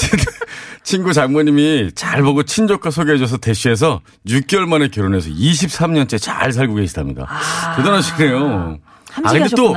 친구 0.88 1.12
장모님이 1.12 1.91
잘 1.96 2.22
보고 2.22 2.44
친족과 2.44 2.91
소개해줘서 2.91 3.36
대시해서 3.36 4.00
6개월 4.25 4.70
만에 4.70 4.88
결혼해서 4.88 5.29
23년째 5.29 6.17
잘 6.17 6.53
살고 6.53 6.75
계시답니다. 6.75 7.25
아. 7.27 7.75
대단하시네요. 7.75 8.79
아, 9.24 9.31
근데 9.31 9.50
또 9.55 9.74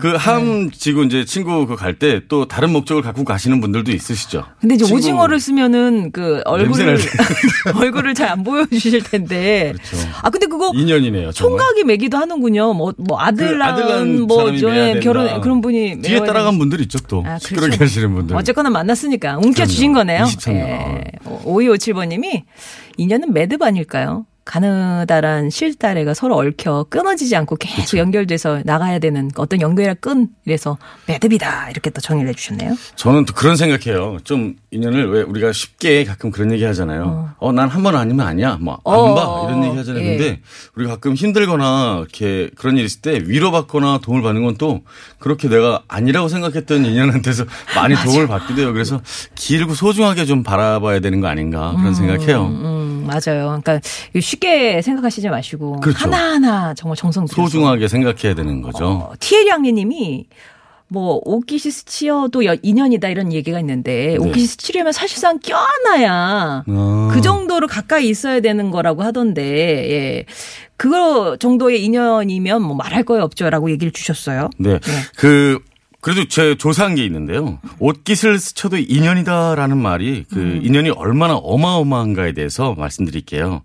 그 0.00 0.14
함지고 0.16 1.00
네. 1.02 1.06
이제 1.06 1.24
친구 1.24 1.66
그 1.66 1.76
갈 1.76 1.98
때 1.98 2.20
또 2.28 2.46
다른 2.46 2.70
목적을 2.72 3.02
갖고 3.02 3.24
가시는 3.24 3.60
분들도 3.60 3.90
있으시죠. 3.92 4.44
근데 4.60 4.74
이제 4.76 4.92
오징어를 4.92 5.38
쓰면은 5.40 6.10
그 6.12 6.40
얼굴을 6.44 6.98
얼굴을 7.74 8.14
잘 8.14 8.24
안 8.34 8.42
보여주실 8.42 9.02
텐데. 9.04 9.72
그렇죠. 9.74 10.08
아 10.22 10.30
근데 10.30 10.46
그거 10.46 10.72
인연이네요. 10.74 11.32
총각이 11.32 11.84
매기도 11.84 12.16
하는군요. 12.18 12.72
뭐뭐 12.74 12.94
뭐 12.98 13.20
아들 13.20 13.58
낳은 13.58 14.26
그뭐 14.26 14.56
저의 14.56 15.00
결혼 15.00 15.40
그런 15.40 15.60
분이 15.60 16.00
뒤에 16.02 16.20
따라간 16.24 16.58
분들 16.58 16.80
있죠 16.82 16.98
또. 17.06 17.20
아, 17.20 17.38
그렇죠. 17.38 17.48
시끄럽게 17.48 17.76
하시는 17.78 18.12
분들. 18.14 18.34
어쨌거나 18.36 18.70
만났으니까 18.70 19.38
웅켜 19.38 19.66
주신 19.66 19.92
거네요. 19.92 20.24
23년. 20.24 20.54
예. 20.56 21.04
5257번님이 21.44 22.42
인연은 22.96 23.32
매듭 23.32 23.62
아닐까요? 23.62 24.26
가느다란 24.44 25.50
실다래가 25.50 26.14
서로 26.14 26.36
얽혀 26.36 26.84
끊어지지 26.90 27.34
않고 27.36 27.56
계속 27.56 27.82
그쵸. 27.82 27.98
연결돼서 27.98 28.60
나가야 28.64 28.98
되는 28.98 29.30
어떤 29.36 29.60
연결의 29.60 29.96
끈 30.00 30.28
이래서 30.44 30.78
매듭이다 31.06 31.70
이렇게 31.70 31.90
또 31.90 32.00
정의를 32.00 32.30
해주셨네요. 32.30 32.74
저는 32.96 33.24
또 33.24 33.34
그런 33.34 33.56
생각해요. 33.56 34.18
좀 34.24 34.56
인연을 34.74 35.08
왜 35.10 35.22
우리가 35.22 35.52
쉽게 35.52 36.04
가끔 36.04 36.30
그런 36.32 36.50
얘기 36.52 36.64
하잖아요. 36.64 37.04
어, 37.38 37.48
어난 37.48 37.68
한 37.68 37.82
번 37.84 37.94
아니면 37.94 38.26
아니야. 38.26 38.58
뭐 38.60 38.74
안 38.74 38.80
어, 38.84 39.14
봐. 39.14 39.46
이런 39.48 39.64
얘기 39.64 39.76
하잖아요. 39.76 40.02
예. 40.04 40.16
근데 40.16 40.40
우리가 40.74 40.94
가끔 40.94 41.14
힘들거나 41.14 41.98
이렇게 42.00 42.50
그런 42.56 42.76
일 42.76 42.84
있을 42.84 43.00
때 43.02 43.20
위로받거나 43.24 43.98
도움을 44.02 44.22
받는 44.22 44.42
건 44.42 44.54
또 44.58 44.82
그렇게 45.18 45.48
내가 45.48 45.82
아니라고 45.88 46.28
생각했던 46.28 46.84
인연한테서 46.86 47.44
많이 47.76 47.94
도움을 47.96 48.26
받기도 48.28 48.60
해요. 48.62 48.72
그래서 48.72 49.00
길고 49.34 49.74
소중하게 49.74 50.24
좀 50.26 50.42
바라봐야 50.42 51.00
되는 51.00 51.20
거 51.20 51.26
아닌가 51.28 51.70
그런 51.72 51.86
음, 51.88 51.94
생각해요. 51.94 52.46
음, 52.46 52.64
음, 52.64 53.06
맞아요. 53.06 53.60
그러니까 53.62 53.80
쉽게 54.20 54.80
생각하시지 54.82 55.28
마시고 55.28 55.80
그렇죠. 55.80 55.98
하나하나 56.04 56.74
정말 56.74 56.96
정성 56.96 57.26
들여서 57.26 57.42
소중하게 57.42 57.88
생각해야 57.88 58.34
되는 58.34 58.62
거죠. 58.62 58.86
어, 58.86 59.12
티에리 59.18 59.48
양리님이 59.48 60.26
뭐 60.94 61.20
오키시스 61.24 61.86
치어도 61.86 62.42
인연이다 62.62 63.08
이런 63.08 63.32
얘기가 63.32 63.58
있는데 63.58 64.16
네. 64.16 64.16
오키시스 64.16 64.58
치려면 64.58 64.92
사실상 64.92 65.40
껴안아야 65.40 66.62
아. 66.66 67.10
그 67.12 67.20
정도로 67.20 67.66
가까이 67.66 68.08
있어야 68.08 68.40
되는 68.40 68.70
거라고 68.70 69.02
하던데 69.02 69.42
예. 69.42 70.24
그거 70.76 71.36
정도의 71.36 71.84
인연이면 71.84 72.62
뭐 72.62 72.76
말할 72.76 73.02
거에 73.02 73.20
없죠라고 73.20 73.70
얘기를 73.72 73.92
주셨어요. 73.92 74.50
네. 74.58 74.78
네. 74.78 74.92
그 75.16 75.58
그래도 76.00 76.28
제 76.28 76.54
조사한 76.54 76.94
게 76.94 77.04
있는데요. 77.04 77.58
옷깃을 77.80 78.38
스쳐도 78.38 78.76
인연이다라는 78.76 79.76
말이 79.76 80.24
그 80.30 80.38
음. 80.38 80.60
인연이 80.62 80.90
얼마나 80.90 81.34
어마어마한가에 81.34 82.32
대해서 82.32 82.74
말씀드릴게요. 82.74 83.62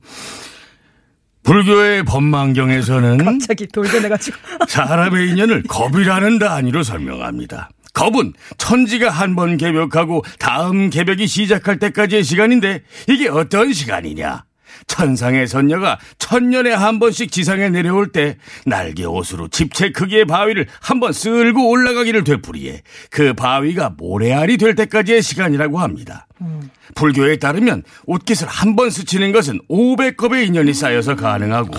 불교의 1.43 2.03
법망경에서는 2.03 3.17
갑자기 3.25 3.67
돌변해가지고 3.67 4.37
사람의 4.67 5.29
인연을 5.29 5.63
겁이라는 5.63 6.39
단위로 6.39 6.83
설명합니다. 6.83 7.69
겁은 7.93 8.33
천지가 8.57 9.09
한 9.09 9.35
번 9.35 9.57
개벽하고 9.57 10.23
다음 10.37 10.89
개벽이 10.89 11.27
시작할 11.27 11.79
때까지의 11.79 12.23
시간인데 12.23 12.83
이게 13.07 13.27
어떤 13.29 13.73
시간이냐? 13.73 14.43
천상의 14.87 15.47
선녀가 15.47 15.99
천년에 16.17 16.71
한 16.71 16.99
번씩 16.99 17.31
지상에 17.31 17.69
내려올 17.69 18.11
때 18.11 18.37
날개 18.65 19.03
옷으로 19.05 19.47
집체 19.49 19.91
크기의 19.91 20.25
바위를 20.25 20.67
한 20.81 20.99
번 20.99 21.13
쓸고 21.13 21.69
올라가기를 21.69 22.23
되풀이해 22.25 22.81
그 23.09 23.33
바위가 23.33 23.93
모래알이 23.97 24.57
될 24.57 24.75
때까지의 24.75 25.21
시간이라고 25.21 25.79
합니다. 25.79 26.27
음. 26.41 26.69
불교에 26.95 27.37
따르면 27.37 27.83
옷깃을 28.05 28.47
한 28.47 28.75
번 28.75 28.89
스치는 28.89 29.31
것은 29.31 29.59
500겁의 29.69 30.47
인연이 30.47 30.73
쌓여서 30.73 31.15
가능하고 31.15 31.71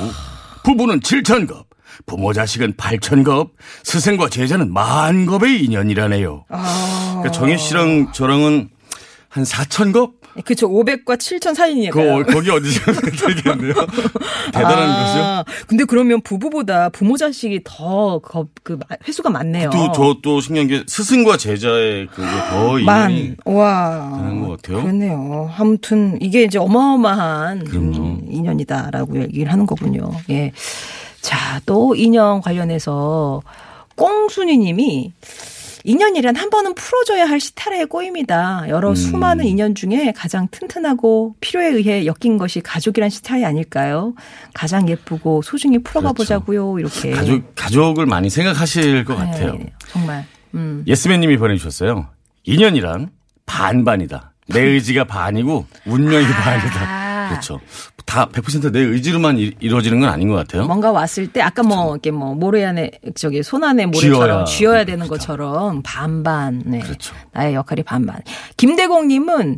부부는 0.64 1.00
7천겁, 1.00 1.64
부모 2.06 2.32
자식은 2.32 2.74
8천겁, 2.74 3.50
스승과 3.82 4.28
제자는 4.30 4.72
만겁의 4.72 5.64
인연이라네요. 5.64 6.44
아... 6.50 7.08
그러니까 7.18 7.30
정희 7.32 7.58
씨랑 7.58 8.12
저랑은 8.12 8.68
한 9.28 9.44
4천겁? 9.44 10.12
그렇죠. 10.44 10.68
500과 10.68 11.16
7천 11.16 11.54
사이니까요. 11.54 12.24
그, 12.24 12.32
거기 12.32 12.50
어디서 12.50 12.92
되겠네요. 12.92 13.74
대단한 14.52 14.90
아, 14.90 15.44
거죠. 15.44 15.66
근데 15.66 15.84
그러면 15.84 16.20
부부보다 16.20 16.88
부모 16.90 17.16
자식이 17.16 17.60
더그 17.64 18.46
횟수가 19.06 19.30
많네요. 19.30 19.70
또 19.70 19.92
저또 19.92 20.40
신기한 20.40 20.68
게 20.68 20.84
스승과 20.86 21.36
제자의 21.36 22.06
그게 22.06 22.26
더 22.50 22.78
인연이 22.78 23.34
와 23.44 24.12
되는 24.16 24.40
것 24.40 24.62
같아요. 24.62 24.82
그렇네요. 24.82 25.50
아무튼 25.56 26.18
이게 26.20 26.42
이제 26.42 26.58
어마어마한 26.58 27.64
그럼요. 27.64 28.20
인연이다라고 28.28 29.20
얘기를 29.22 29.52
하는 29.52 29.66
거군요. 29.66 30.10
예. 30.30 30.52
자, 31.20 31.60
또 31.66 31.94
인연 31.94 32.40
관련해서 32.40 33.42
꽁순이 33.96 34.56
님이 34.56 35.12
인연이란 35.84 36.36
한 36.36 36.50
번은 36.50 36.74
풀어줘야 36.74 37.24
할 37.26 37.40
시타라의 37.40 37.86
꼬입니다. 37.86 38.64
여러 38.68 38.90
음. 38.90 38.94
수많은 38.94 39.46
인연 39.46 39.74
중에 39.74 40.12
가장 40.14 40.48
튼튼하고 40.50 41.36
필요에 41.40 41.68
의해 41.68 42.06
엮인 42.06 42.38
것이 42.38 42.60
가족이란 42.60 43.10
시타이 43.10 43.44
아닐까요? 43.44 44.14
가장 44.54 44.88
예쁘고 44.88 45.42
소중히 45.42 45.78
풀어가 45.78 46.12
그렇죠. 46.12 46.40
보자고요. 46.40 46.78
이렇게 46.78 47.10
가족 47.12 47.54
가족을 47.54 48.06
많이 48.06 48.28
생각하실 48.30 49.04
것 49.04 49.14
네, 49.18 49.24
같아요. 49.26 49.58
정말. 49.88 50.24
음. 50.54 50.84
예스맨님이 50.86 51.36
보내주셨어요. 51.38 52.08
인연이란 52.44 53.10
반반이다. 53.46 54.32
내 54.48 54.60
의지가 54.60 55.04
반이고 55.04 55.66
운명이 55.86 56.26
아. 56.26 56.42
반이다. 56.42 56.99
그렇죠. 57.30 57.60
다 58.04 58.26
100%내 58.32 58.78
의지로만 58.80 59.38
이루어지는 59.38 60.00
건 60.00 60.08
아닌 60.10 60.28
것 60.28 60.34
같아요. 60.34 60.66
뭔가 60.66 60.90
왔을 60.92 61.28
때 61.32 61.40
아까 61.40 61.62
뭐 61.62 61.76
그렇죠. 61.76 61.92
이렇게 61.94 62.10
뭐 62.10 62.34
모래 62.34 62.64
안에 62.64 62.90
저기 63.14 63.42
손 63.42 63.64
안에 63.64 63.86
모래처럼 63.86 64.44
쥐어야, 64.44 64.44
쥐어야 64.44 64.84
되는 64.84 65.06
그렇죠. 65.06 65.28
것처럼 65.28 65.82
반반. 65.84 66.62
네. 66.66 66.80
그렇죠. 66.80 67.14
나의 67.32 67.54
역할이 67.54 67.82
반반. 67.84 68.20
김대공님은 68.56 69.56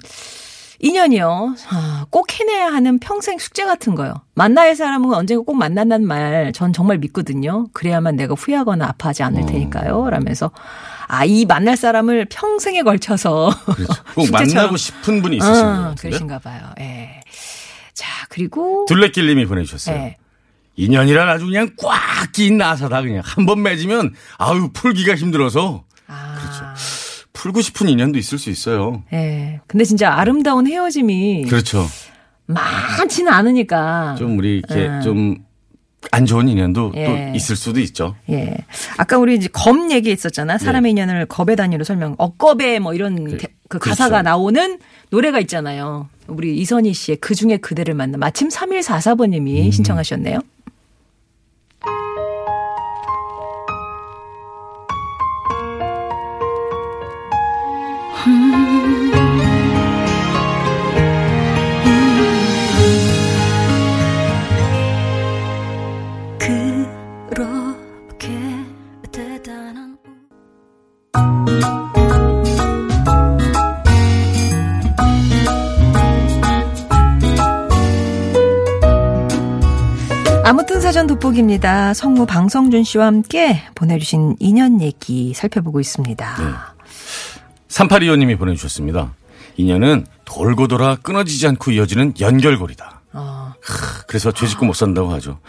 인연이요. 0.84 1.54
아, 1.70 2.06
꼭 2.10 2.26
해내야 2.40 2.66
하는 2.72 2.98
평생 2.98 3.38
숙제 3.38 3.64
같은 3.64 3.94
거요. 3.94 4.14
만나야 4.34 4.66
할 4.66 4.76
사람은 4.76 5.14
언젠가 5.14 5.44
꼭 5.44 5.54
만난다는 5.56 6.06
말 6.06 6.50
전 6.52 6.72
정말 6.72 6.98
믿거든요. 6.98 7.68
그래야만 7.72 8.16
내가 8.16 8.34
후회하거나 8.34 8.84
아파하지 8.86 9.22
않을 9.22 9.42
음. 9.42 9.46
테니까요. 9.46 10.10
라면서 10.10 10.50
아, 11.06 11.24
이 11.24 11.44
만날 11.44 11.76
사람을 11.76 12.26
평생에 12.30 12.82
걸쳐서. 12.82 13.50
그렇죠. 13.64 14.02
꼭 14.14 14.28
만나고 14.32 14.76
싶은 14.76 15.22
분이 15.22 15.36
있으신 15.36 15.54
어, 15.54 15.66
것 15.68 15.72
같은데. 15.82 16.00
그러신가 16.08 16.38
봐요. 16.40 16.60
예. 16.80 17.20
자, 18.02 18.26
그리고. 18.28 18.84
둘레길님이 18.88 19.46
보내주셨어요. 19.46 19.96
네. 19.96 20.16
인연이란 20.74 21.28
아주 21.28 21.46
그냥 21.46 21.70
꽉 21.78 22.32
낀 22.32 22.56
나사다 22.56 23.02
그냥 23.02 23.22
한 23.24 23.44
번 23.46 23.62
맺으면 23.62 24.14
아유 24.38 24.70
풀기가 24.72 25.14
힘들어서 25.14 25.84
아. 26.06 26.34
그렇죠. 26.40 26.64
풀고 27.34 27.60
싶은 27.60 27.88
인연도 27.88 28.18
있을 28.18 28.38
수 28.38 28.48
있어요. 28.50 29.02
예. 29.12 29.16
네. 29.16 29.60
근데 29.66 29.84
진짜 29.84 30.12
아름다운 30.14 30.66
헤어짐이 30.66 31.44
그렇죠. 31.46 31.86
많지는 32.46 33.30
않으니까 33.32 34.16
좀 34.18 34.38
우리 34.38 34.58
이렇게 34.58 34.88
네. 34.88 35.00
좀 35.02 35.36
안 36.10 36.26
좋은 36.26 36.48
인연도 36.48 36.92
예. 36.96 37.06
또 37.06 37.36
있을 37.36 37.56
수도 37.56 37.80
있죠. 37.80 38.16
예. 38.30 38.56
아까 38.96 39.18
우리 39.18 39.36
이제 39.36 39.48
검 39.52 39.90
얘기했었잖아. 39.90 40.58
사람의 40.58 40.94
네. 40.94 41.02
인연을 41.02 41.26
겁의 41.26 41.56
단위로 41.56 41.84
설명. 41.84 42.14
억겁의 42.18 42.80
뭐 42.80 42.94
이런 42.94 43.24
그, 43.24 43.36
그 43.68 43.78
그렇죠. 43.78 43.90
가사가 43.90 44.22
나오는 44.22 44.78
노래가 45.10 45.38
있잖아요. 45.40 46.08
우리 46.26 46.56
이선희 46.58 46.92
씨의 46.92 47.18
그 47.18 47.34
중에 47.34 47.58
그대를 47.58 47.94
만나. 47.94 48.18
마침 48.18 48.48
3144번님이 48.48 49.66
음. 49.66 49.70
신청하셨네요. 49.70 50.40
돋보기입니다. 81.32 81.94
성우 81.94 82.26
방성준 82.26 82.84
씨와 82.84 83.06
함께 83.06 83.62
보내주신 83.74 84.36
인연 84.38 84.80
얘기 84.80 85.34
살펴보고 85.34 85.80
있습니다. 85.80 86.36
네. 86.38 86.44
3825님이 87.68 88.38
보내주셨습니다. 88.38 89.14
인연은 89.56 90.06
돌고 90.24 90.68
돌아 90.68 90.96
끊어지지 90.96 91.46
않고 91.48 91.72
이어지는 91.72 92.14
연결고리다. 92.20 93.02
어. 93.14 93.52
그래서 94.06 94.30
죄 94.32 94.46
짓고 94.46 94.66
못 94.66 94.74
산다고 94.74 95.10
하죠. 95.12 95.40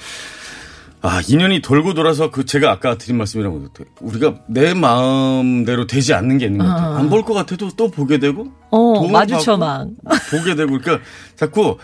아, 1.02 1.22
인연이 1.28 1.62
돌고 1.62 1.94
돌아서 1.94 2.32
그 2.32 2.46
제가 2.46 2.72
아까 2.72 2.98
드린 2.98 3.18
말씀이라고 3.18 3.68
우리가 4.00 4.36
내 4.48 4.74
마음대로 4.74 5.86
되지 5.86 6.14
않는 6.14 6.38
게 6.38 6.46
있는 6.46 6.60
것 6.60 6.66
같아요. 6.66 6.92
어. 6.92 6.96
안볼 6.96 7.24
것 7.24 7.34
같아도 7.34 7.70
또 7.76 7.92
보게 7.92 8.20
되고 8.20 8.48
어, 8.72 9.08
마주쳐 9.10 9.58
막 9.58 9.88
보게 10.32 10.56
되고 10.56 10.78
그러니까 10.80 11.06
자꾸 11.36 11.78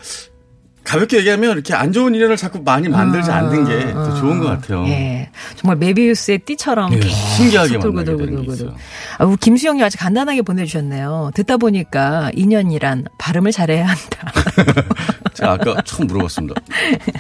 가볍게 0.89 1.17
얘기하면 1.17 1.52
이렇게 1.52 1.75
안 1.75 1.91
좋은 1.93 2.15
인연을 2.15 2.36
자꾸 2.36 2.63
많이 2.63 2.89
만들지 2.89 3.30
않는 3.30 3.65
게더 3.65 4.12
아, 4.12 4.15
좋은 4.15 4.39
것 4.39 4.47
같아요. 4.47 4.88
예. 4.88 5.30
정말 5.56 5.78
메비우스의 5.78 6.39
띠처럼 6.39 6.93
예, 6.93 7.02
신기하게 7.02 7.78
돌고 7.78 8.04
돌고 8.04 8.25
돌고 8.25 8.56
돌고. 8.56 8.75
아, 9.19 9.25
우리 9.25 9.38
김수영이 9.38 9.84
아주 9.84 9.99
간단하게 9.99 10.41
보내주셨네요. 10.41 11.30
듣다 11.36 11.58
보니까 11.58 12.32
인연이란 12.34 13.06
발음을 13.19 13.52
잘해야 13.52 13.86
한다. 13.86 14.34
제가 15.36 15.52
아까 15.54 15.80
처음 15.84 16.08
물어봤습니다. 16.08 16.60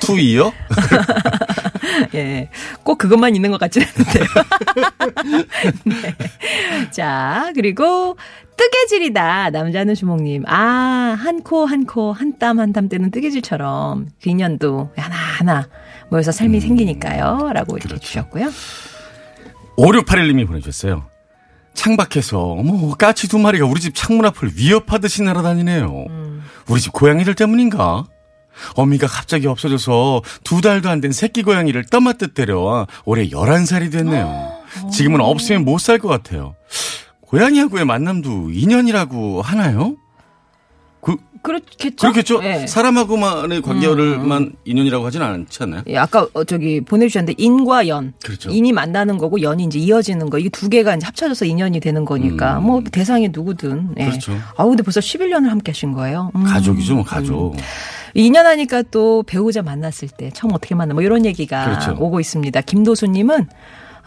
투이요? 0.01 0.51
예. 2.15 2.49
꼭 2.81 2.97
그것만 2.97 3.35
있는 3.35 3.51
것 3.51 3.59
같지는 3.59 3.85
않은데요. 3.95 4.25
네. 5.85 6.15
자, 6.89 7.51
그리고 7.53 8.17
뜨개질이다. 8.59 9.51
남자는 9.51 9.95
주목님. 9.95 10.43
아, 10.47 10.53
한 11.17 11.41
코, 11.43 11.65
한 11.65 11.85
코, 11.85 12.11
한 12.11 12.37
땀, 12.37 12.59
한 12.59 12.73
땀 12.73 12.89
뜨는 12.89 13.09
뜨개질처럼 13.11 14.07
그 14.21 14.29
인연도 14.29 14.91
하나하나 14.97 15.67
모여서 16.09 16.31
삶이 16.33 16.57
음, 16.57 16.59
생기니까요. 16.59 17.51
라고 17.53 17.73
그렇죠. 17.75 17.97
주셨고요. 17.97 18.49
5681님이 19.77 20.45
보내주셨어요. 20.45 21.05
창밖에서, 21.73 22.37
어머, 22.41 22.93
까치 22.95 23.29
두 23.29 23.39
마리가 23.39 23.65
우리 23.65 23.79
집 23.79 23.95
창문 23.95 24.25
앞을 24.25 24.51
위협하듯이 24.55 25.23
날아다니네요. 25.23 26.05
음. 26.09 26.43
우리 26.67 26.81
집 26.81 26.91
고양이들 26.91 27.35
때문인가? 27.35 28.03
어미가 28.75 29.07
갑자기 29.07 29.47
없어져서 29.47 30.21
두 30.43 30.59
달도 30.59 30.89
안 30.89 30.99
된 30.99 31.13
새끼 31.13 31.43
고양이를 31.43 31.85
떠맡듯 31.85 32.33
데려와 32.33 32.87
올해 33.05 33.29
11살이 33.29 33.89
됐네요. 33.89 34.51
지금은 34.91 35.21
없으면 35.21 35.63
못 35.63 35.79
살 35.79 35.97
것 35.97 36.09
같아요. 36.09 36.55
고양이하고의 37.29 37.85
만남도 37.85 38.49
인연이라고 38.51 39.41
하나요? 39.43 39.95
그, 40.99 41.15
그렇겠죠. 41.43 41.95
그렇겠죠. 41.95 42.41
네. 42.41 42.65
사람하고만의 42.67 43.61
관계를만 43.61 44.41
음. 44.41 44.51
인연이라고 44.65 45.05
하진 45.05 45.21
않지 45.21 45.63
않나요? 45.63 45.83
예, 45.87 45.97
아까 45.97 46.27
어, 46.33 46.43
저기 46.43 46.81
보내주셨는데 46.81 47.35
인과 47.37 47.87
연. 47.87 48.13
그렇죠. 48.25 48.49
인이 48.49 48.73
만나는 48.73 49.17
거고 49.17 49.41
연이 49.41 49.63
이제 49.63 49.77
이어지는 49.77 50.29
거. 50.29 50.39
이게 50.39 50.49
두 50.49 50.69
개가 50.69 50.95
이제 50.95 51.05
합쳐져서 51.05 51.45
인연이 51.45 51.79
되는 51.79 52.03
거니까. 52.03 52.57
음. 52.57 52.63
뭐 52.63 52.83
대상이 52.83 53.29
누구든. 53.29 53.95
예. 53.99 54.05
그렇죠. 54.05 54.33
아 54.57 54.65
근데 54.65 54.81
벌써 54.81 54.99
11년을 54.99 55.49
함께 55.49 55.71
하신 55.71 55.93
거예요. 55.93 56.31
음. 56.35 56.43
가족이죠, 56.43 56.95
뭐 56.95 57.03
가족. 57.03 57.53
음. 57.53 57.59
2년 58.15 58.43
하니까 58.43 58.81
또 58.89 59.23
배우자 59.23 59.61
만났을 59.61 60.09
때 60.09 60.31
처음 60.33 60.51
어떻게 60.53 60.73
만나 60.73 60.95
뭐 60.95 61.03
이런 61.03 61.25
얘기가 61.25 61.65
그렇죠. 61.65 61.95
오고 62.03 62.19
있습니다. 62.19 62.59
김도수님은 62.61 63.47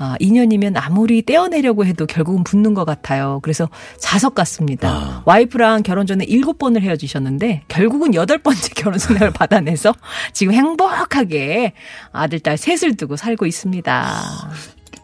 아, 0.05 0.17
2년이면 0.21 0.73
아무리 0.75 1.23
떼어내려고 1.23 1.87
해도 1.87 2.07
결국은 2.07 2.43
붙는 2.43 2.75
것 2.75 2.85
같아요. 2.85 3.39
그래서 3.41 3.69
자석 4.01 4.35
같습니다. 4.35 4.89
아. 4.91 5.23
와이프랑 5.27 5.85
결혼 5.85 6.09
전에 6.09 6.25
7번을 6.25 6.81
헤어지셨는데 6.81 7.63
결국은 7.69 8.13
여덟 8.15 8.39
번째 8.39 8.69
결혼 8.75 8.99
생활을 8.99 9.31
받아내서 9.33 9.95
지금 10.33 10.55
행복하게 10.55 11.75
아들, 12.11 12.41
딸 12.41 12.57
셋을 12.57 12.97
두고 12.97 13.15
살고 13.15 13.47
있습니다. 13.47 14.51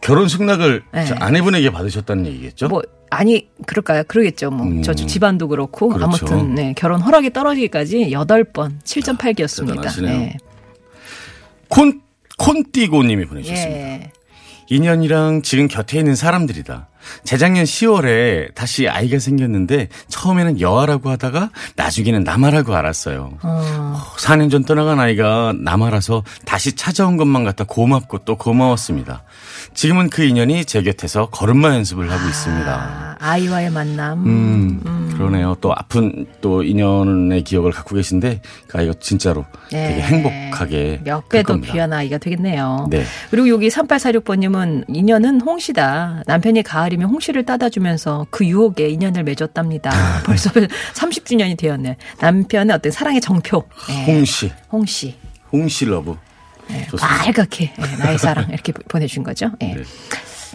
결혼 0.01 0.27
승낙을 0.27 0.83
네. 0.91 1.05
아내분에게 1.17 1.71
받으셨다는 1.71 2.25
얘기겠죠? 2.25 2.67
뭐 2.67 2.81
아니 3.09 3.47
그럴까요? 3.65 4.03
그러겠죠. 4.05 4.51
뭐 4.51 4.65
음. 4.65 4.81
저 4.81 4.93
집안도 4.93 5.47
그렇고 5.47 5.87
그렇죠. 5.87 6.05
아무튼 6.05 6.55
네, 6.55 6.73
결혼 6.75 6.99
허락이 6.99 7.31
떨어지기까지 7.31 8.11
8번 8.11 8.81
7.8기였습니다. 8.83 9.87
아, 9.87 10.01
네. 10.01 10.35
콘 11.69 12.01
콘띠고 12.37 13.03
님이 13.03 13.25
보내주셨습니다. 13.25 13.79
예. 13.79 14.11
인연이랑 14.69 15.41
지금 15.41 15.67
곁에 15.67 15.97
있는 15.97 16.15
사람들이다. 16.15 16.87
재작년 17.23 17.65
10월에 17.65 18.53
다시 18.53 18.87
아이가 18.87 19.19
생겼는데 19.19 19.87
처음에는 20.09 20.61
여아라고 20.61 21.09
하다가 21.09 21.49
나중에는 21.75 22.23
남아라고 22.23 22.75
알았어요. 22.75 23.37
어. 23.41 24.01
4년 24.17 24.51
전 24.51 24.63
떠나간 24.63 24.99
아이가 24.99 25.53
남아라서 25.59 26.23
다시 26.45 26.75
찾아온 26.75 27.17
것만 27.17 27.43
같아 27.43 27.63
고맙고 27.63 28.19
또 28.19 28.37
고마웠습니다. 28.37 29.23
지금은 29.73 30.09
그 30.09 30.23
인연이 30.23 30.65
제 30.65 30.83
곁에서 30.83 31.27
걸음마 31.27 31.73
연습을 31.75 32.11
하고 32.11 32.27
있습니다. 32.27 32.71
아, 32.71 33.08
이와의 33.37 33.69
만남. 33.71 34.25
음, 34.25 34.81
음, 34.85 35.13
그러네요. 35.13 35.55
또 35.59 35.73
아픈 35.73 36.25
또 36.41 36.63
인연의 36.63 37.43
기억을 37.43 37.71
갖고 37.71 37.95
계신데 37.95 38.41
그 38.67 38.77
아이가 38.77 38.93
진짜로 38.99 39.45
네. 39.71 39.89
되게 39.89 40.01
행복하게 40.01 41.01
몇배더 41.03 41.57
귀한 41.57 41.91
아이가 41.91 42.17
되겠네요. 42.17 42.87
네. 42.89 43.03
그리고 43.29 43.49
여기 43.49 43.67
3846번님은 43.67 44.85
인연은 44.87 45.41
홍시다. 45.41 46.23
남편이 46.25 46.63
가을이면 46.63 47.09
홍시를 47.09 47.45
따다 47.45 47.69
주면서 47.69 48.25
그 48.29 48.45
유혹에 48.45 48.87
인연을 48.89 49.23
맺었답니다. 49.23 49.91
벌써 50.25 50.49
30주년이 50.51 51.57
되었네. 51.57 51.97
남편의 52.21 52.75
어떤 52.75 52.91
사랑의 52.91 53.19
징표. 53.21 53.63
네. 53.89 54.05
홍시. 54.05 54.51
홍시. 54.71 55.15
홍시 55.51 55.85
love. 55.85 56.15
네, 56.69 56.87
빨갛게 56.99 57.73
네, 57.75 57.97
나의 57.97 58.19
사랑 58.19 58.47
이렇게 58.53 58.71
보내준 58.71 59.23
거죠. 59.23 59.49
네. 59.59 59.73
네. 59.75 59.83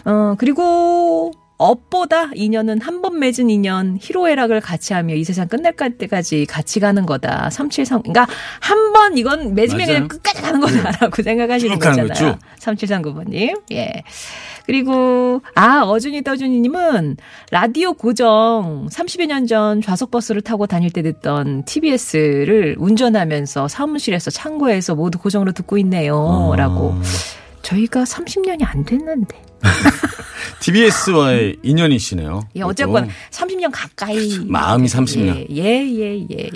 어 0.09 0.35
그리고 0.37 1.31
업보다 1.57 2.31
인연은 2.33 2.81
한 2.81 3.01
번 3.01 3.19
맺은 3.19 3.49
인연 3.49 3.97
희로애락을 4.01 4.59
같이 4.61 4.93
하며 4.93 5.13
이 5.15 5.23
세상 5.23 5.47
끝날 5.47 5.73
때까지 5.75 6.45
같이 6.47 6.79
가는 6.79 7.05
거다. 7.05 7.49
373 7.49 8.01
그러니까 8.03 8.27
한 8.59 8.93
번 8.93 9.17
이건 9.17 9.53
맺으면 9.55 9.85
그냥 9.85 10.07
끝까지 10.07 10.41
가는 10.41 10.59
거다라고 10.61 11.15
네. 11.17 11.23
생각하시는 11.23 11.79
거잖아요. 11.79 12.37
3739번 12.59 13.29
님. 13.29 13.55
예. 13.71 14.03
그리고 14.65 15.41
아 15.53 15.81
어준이 15.83 16.23
떠준이 16.23 16.59
님은 16.61 17.17
라디오 17.51 17.93
고정 17.93 18.87
30여 18.89 19.27
년 19.27 19.45
전 19.47 19.81
좌석 19.81 20.09
버스를 20.11 20.41
타고 20.41 20.65
다닐 20.65 20.89
때 20.91 21.01
듣던 21.03 21.65
TBS를 21.65 22.75
운전하면서 22.79 23.67
사무실에서 23.67 24.31
창고에서 24.31 24.95
모두 24.95 25.19
고정으로 25.19 25.51
듣고 25.51 25.77
있네요.라고 25.79 26.93
아. 26.93 27.01
저희가 27.61 28.03
30년이 28.05 28.63
안 28.65 28.85
됐는데. 28.85 29.44
TBS와의 30.59 31.57
인연이시네요. 31.63 32.47
예, 32.55 32.61
어쨌건 32.61 33.09
30년 33.31 33.69
가까이. 33.71 34.39
마음이 34.45 34.87
30년. 34.87 35.47
예, 35.51 35.63
예, 35.63 36.19
예, 36.19 36.25
예. 36.31 36.49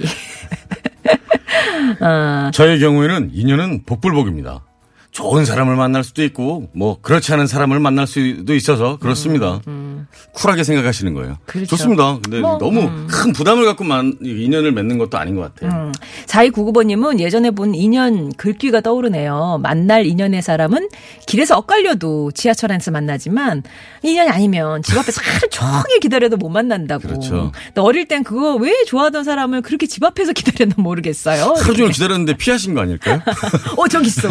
어. 2.06 2.52
저의 2.52 2.80
경우에는 2.80 3.32
인연은 3.34 3.84
복불복입니다. 3.86 4.64
좋은 5.12 5.44
사람을 5.44 5.76
만날 5.76 6.04
수도 6.04 6.24
있고 6.24 6.70
뭐 6.74 7.00
그렇지 7.02 7.34
않은 7.34 7.48
사람을 7.48 7.80
만날 7.80 8.08
수도 8.08 8.54
있어서 8.56 8.98
그렇습니다. 8.98 9.56
음, 9.56 9.62
음. 9.68 10.08
쿨하게 10.34 10.64
생각하시는 10.64 11.14
거예요. 11.14 11.38
그렇죠. 11.46 11.76
좋습니다. 11.76 12.20
근데 12.22 12.40
뭐, 12.40 12.58
너무 12.58 12.82
음. 12.82 13.08
큰 13.10 13.34
부담을 13.34 13.66
갖고만 13.66 14.18
인연을 14.22 14.72
맺는 14.72 14.98
것도 14.98 15.18
아닌 15.18 15.36
것 15.36 15.54
같아요. 15.54 15.88
음. 15.88 15.92
4299번님은 16.28 17.20
예전에 17.20 17.52
본 17.52 17.76
인연 17.76 18.32
글귀가 18.34 18.82
떠오르네요. 18.82 19.60
만날 19.62 20.06
인연의 20.06 20.42
사람은 20.42 20.90
길에서 21.26 21.58
엇갈려도 21.58 22.32
지하철 22.32 22.72
안에서 22.72 22.92
만나지만 22.92 23.64
인연이 24.04 24.30
아니면 24.30 24.84
집 24.84 24.98
앞에서 24.98 25.22
하루 25.24 25.50
종일 25.50 26.00
기다려도 26.02 26.38
못 26.38 26.50
만난다고. 26.50 27.08
그렇죠. 27.08 27.52
어릴 27.76 28.08
땐 28.08 28.24
그거 28.24 28.56
왜 28.56 28.84
좋아하던 28.86 29.24
사람을 29.24 29.62
그렇게 29.64 29.88
집 29.88 30.04
앞에서 30.04 30.34
기다렸나 30.40 30.76
모르겠어요. 30.78 31.56
하루 31.58 31.76
종일 31.76 31.92
기다렸는데 31.92 32.38
피하신 32.38 32.74
거 32.76 32.82
아닐까요? 32.82 33.22
어, 33.76 33.88
저기 33.88 34.08
있어. 34.08 34.30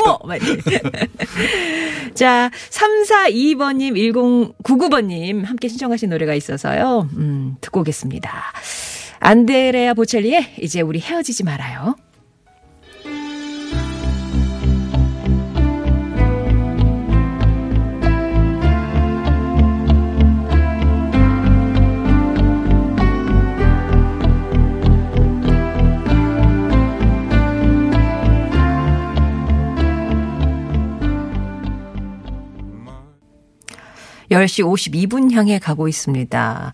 숨어. 0.00 0.18
자, 2.14 2.50
342번님, 2.70 3.94
1099번님 4.62 5.44
함께 5.44 5.68
신청하신 5.68 6.10
노래가 6.10 6.34
있어서요. 6.34 7.08
음, 7.16 7.56
듣고 7.60 7.80
오겠습니다. 7.80 8.52
안데레아 9.20 9.94
보첼리의 9.94 10.54
이제 10.60 10.80
우리 10.80 10.98
헤어지지 11.00 11.44
말아요. 11.44 11.96
10시 34.30 34.64
52분 34.64 35.32
향해 35.32 35.58
가고 35.58 35.88
있습니다. 35.88 36.72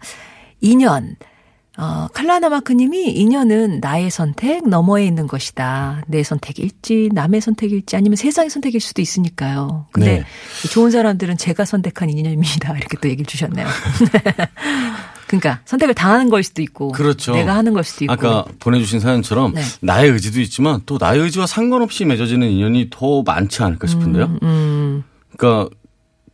2년. 0.62 1.16
어, 1.79 2.09
칼라나마크 2.14 2.73
님이 2.73 3.11
인연은 3.11 3.81
나의 3.81 4.11
선택 4.11 4.66
너머에 4.66 5.05
있는 5.05 5.27
것이다. 5.27 6.05
내 6.07 6.23
선택일지 6.23 7.11
남의 7.12 7.42
선택일지 7.42 7.97
아니면 7.97 8.16
세상의 8.16 8.49
선택일 8.49 8.81
수도 8.81 9.03
있으니까요. 9.03 9.87
근데 9.92 10.21
네. 10.21 10.69
좋은 10.71 10.90
사람들은 10.90 11.37
제가 11.37 11.66
선택한 11.66 12.09
인연입니다. 12.09 12.75
이렇게 12.79 12.97
또 13.01 13.09
얘기를 13.09 13.27
주셨네요. 13.27 13.66
그러니까 15.29 15.61
선택을 15.66 15.95
당하는 15.95 16.31
걸 16.31 16.42
수도 16.45 16.62
있고 16.62 16.92
그렇죠. 16.92 17.35
내가 17.35 17.55
하는 17.57 17.75
걸 17.75 17.85
수도 17.85 18.05
있고 18.05 18.12
아까 18.12 18.45
보내주신 18.59 19.01
사연처럼 19.01 19.53
네. 19.55 19.62
나의 19.81 20.11
의지도 20.12 20.40
있지만 20.40 20.81
또 20.87 20.97
나의 20.99 21.21
의지와 21.21 21.47
상관없이 21.47 22.07
맺어지는 22.07 22.49
인연이 22.49 22.88
더 22.90 23.23
많지 23.23 23.62
않을까 23.62 23.87
싶은데요. 23.87 24.25
음, 24.25 24.38
음. 24.42 25.05
그러니까 25.37 25.69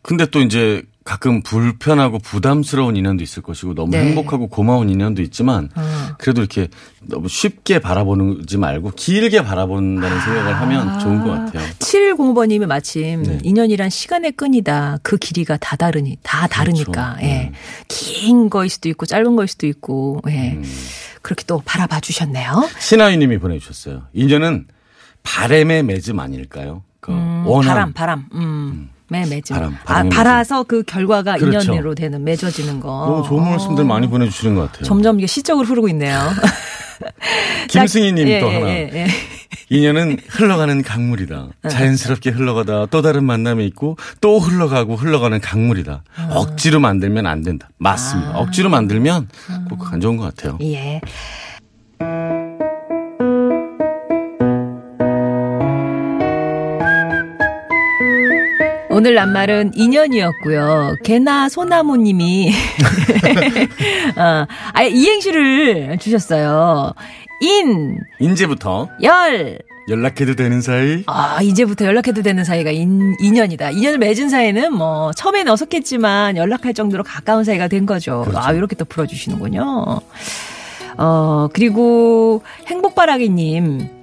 근데 0.03 0.27
또 0.27 0.41
이제 0.41 0.83
가끔 1.05 1.43
불편하고 1.43 2.19
부담스러운 2.21 2.97
인연도 2.97 3.25
있을 3.25 3.43
것이고 3.43 3.75
너무 3.75 3.91
네. 3.91 4.05
행복하고 4.05 4.49
고마운 4.49 4.89
인연도 4.89 5.21
있지만 5.23 5.69
어. 5.75 6.09
그래도 6.19 6.41
이렇게 6.41 6.69
너무 7.01 7.29
쉽게 7.29 7.81
바라보지 7.81 8.57
말고 8.57 8.93
길게 8.95 9.43
바라본다는 9.43 10.17
아. 10.17 10.21
생각을 10.21 10.55
하면 10.61 10.99
좋은 11.01 11.25
것 11.25 11.31
같아요. 11.31 11.69
710번님이 11.79 12.67
마침 12.67 13.23
네. 13.25 13.39
인연이란 13.43 13.91
시간의 13.91 14.33
끈이다. 14.33 14.99
그 15.03 15.17
길이가 15.17 15.57
다 15.57 15.75
다르니 15.77 16.19
다 16.23 16.47
그렇죠. 16.47 16.55
다르니까 16.55 17.17
그렇죠. 17.17 17.27
예. 17.27 17.49
음. 17.49 17.53
긴 17.89 18.51
거일 18.51 18.71
수도 18.71 18.89
있고 18.89 19.07
짧은 19.07 19.35
거일 19.35 19.49
수도 19.49 19.67
있고 19.67 20.21
예. 20.29 20.53
음. 20.53 20.63
그렇게 21.23 21.45
또 21.47 21.63
바라봐 21.65 22.01
주셨네요. 22.01 22.69
신하유님이 22.79 23.39
보내주셨어요. 23.39 24.03
인연은 24.13 24.67
바램의 25.25 25.83
맺음 25.85 26.19
아닐까요? 26.21 26.83
그 27.01 27.13
음, 27.13 27.45
원함. 27.47 27.75
바람 27.75 27.93
바람. 27.93 28.27
음. 28.35 28.91
음. 29.21 29.29
매 29.29 29.37
맺음. 29.37 29.55
바람, 29.57 29.77
아, 29.85 30.09
바라서 30.09 30.63
그 30.65 30.83
결과가 30.83 31.37
그렇죠. 31.37 31.73
인연으로 31.73 31.95
되는 31.95 32.23
맺어지는 32.25 32.81
거. 32.81 32.89
너무 32.89 33.23
좋은 33.29 33.45
말씀들 33.45 33.85
많이 33.85 34.09
보내주시는 34.09 34.55
것 34.55 34.63
같아요. 34.71 34.85
점점 34.85 35.19
이게 35.19 35.27
시적으로 35.27 35.67
흐르고 35.67 35.89
있네요. 35.91 36.19
김승희님 37.69 38.29
예, 38.29 38.41
또 38.41 38.49
예, 38.49 38.55
하나. 38.55 38.69
예, 38.69 38.91
예. 38.93 39.07
인연은 39.71 40.19
흘러가는 40.29 40.83
강물이다. 40.83 41.49
어. 41.63 41.69
자연스럽게 41.69 42.31
흘러가다 42.31 42.87
또 42.87 43.03
다른 43.03 43.25
만남이 43.25 43.65
있고 43.67 43.97
또 44.21 44.39
흘러가고 44.39 44.97
흘러가는 44.97 45.41
강물이다. 45.41 45.93
어. 46.19 46.29
억지로 46.35 46.81
만들면 46.81 47.27
안 47.27 47.43
된다. 47.43 47.69
맞습니다. 47.79 48.33
아. 48.33 48.39
억지로 48.39 48.69
만들면 48.71 49.29
꼭 49.69 49.93
안 49.93 50.01
좋은 50.01 50.17
것 50.17 50.25
같아요. 50.35 50.59
예. 50.63 51.01
오늘 59.03 59.15
낱말은 59.15 59.73
인연이었고요. 59.75 60.95
개나 61.03 61.49
소나무님이 61.49 62.53
어, 64.17 64.47
아예 64.73 64.91
이행시를 64.91 65.99
주셨어요. 65.99 66.93
인 67.41 67.99
인제부터 68.21 68.89
열 69.03 69.59
연락해도 69.89 70.37
되는 70.37 70.61
사이? 70.61 71.03
아, 71.09 71.43
이제부터 71.43 71.85
연락해도 71.85 72.23
되는 72.23 72.45
사이가 72.45 72.71
인, 72.71 73.17
인연이다. 73.19 73.71
인연을 73.73 73.99
맺은 73.99 74.29
사이는 74.29 74.73
뭐, 74.73 75.11
처음엔 75.15 75.49
어색했지만 75.49 76.37
연락할 76.37 76.73
정도로 76.73 77.03
가까운 77.03 77.43
사이가 77.43 77.67
된 77.67 77.85
거죠. 77.87 78.21
그렇죠. 78.21 78.39
아, 78.39 78.53
이렇게 78.53 78.77
또 78.77 78.85
풀어주시는군요. 78.85 80.01
어, 80.99 81.49
그리고 81.53 82.45
행복바라기님. 82.69 84.02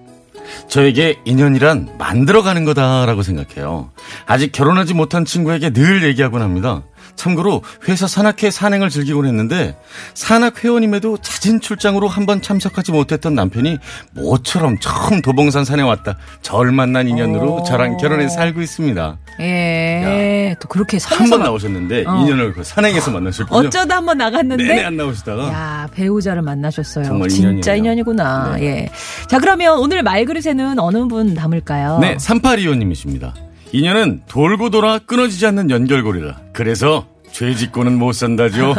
저에게 0.70 1.20
인연이란 1.26 1.96
만들어가는 1.98 2.64
거다라고 2.64 3.24
생각해요. 3.24 3.92
아직 4.26 4.52
결혼하지 4.52 4.94
못한 4.94 5.26
친구에게 5.26 5.72
늘 5.72 6.04
얘기하곤 6.04 6.42
합니다. 6.42 6.84
참고로 7.20 7.62
회사 7.90 8.08
산악회 8.08 8.50
산행을 8.50 8.90
즐기곤 8.90 9.26
했는데 9.26 9.76
산악 10.16 10.64
회원임에도 10.64 11.18
자진 11.22 11.60
출장으로 11.60 12.08
한 12.08 12.26
번 12.30 12.42
참석하지 12.44 12.92
못했던 12.92 13.34
남편이 13.34 13.78
모처럼 14.12 14.78
처음 14.80 15.22
도봉산 15.22 15.66
산에 15.66 15.82
왔다. 15.82 16.16
절 16.44 16.72
만난 16.72 17.08
인연으로 17.08 17.56
오. 17.56 17.64
저랑 17.64 17.98
결혼해서 17.98 18.36
살고 18.36 18.62
있습니다. 18.62 19.18
예. 19.40 20.50
야, 20.52 20.56
또 20.62 20.68
그렇게 20.68 20.98
한 21.04 21.30
번 21.30 21.42
나오셨는데 21.44 22.04
어. 22.06 22.18
인연을 22.22 22.54
그 22.54 22.64
산행에서 22.64 23.10
만나셨군요. 23.12 23.68
어쩌다 23.68 23.96
한 23.98 24.06
번 24.06 24.18
나갔는데 24.20 24.64
내내 24.64 24.84
안 24.84 24.96
나오시다가 24.98 25.44
야 25.48 25.88
배우자를 25.94 26.42
만나셨어요. 26.44 27.04
정말 27.06 27.30
진짜. 27.30 27.74
인연이구나. 27.76 28.58
네. 28.58 28.64
예. 28.66 28.90
자 29.28 29.40
그러면 29.40 29.80
오늘 29.80 30.04
말그릇에는 30.04 30.78
어느 30.80 31.06
분 31.08 31.34
담을까요? 31.34 31.98
네, 32.00 32.16
3825님이십니다. 32.18 33.34
인연은 33.72 34.24
돌고 34.28 34.70
돌아 34.70 35.00
끊어지지 35.00 35.46
않는 35.48 35.70
연결고리라. 35.70 36.40
그래서 36.54 37.08
죄 37.32 37.54
짓고는 37.54 37.98
못 37.98 38.14
산다죠. 38.14 38.76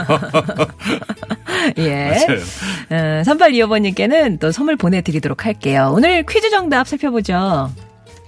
예. 1.79 2.07
맞아요. 2.07 2.41
어, 2.91 3.23
3825번님께는 3.23 4.41
또 4.41 4.51
선물 4.51 4.77
보내드리도록 4.77 5.47
할게요. 5.47 5.93
오늘 5.95 6.25
퀴즈 6.25 6.51
정답 6.51 6.89
살펴보죠. 6.89 7.71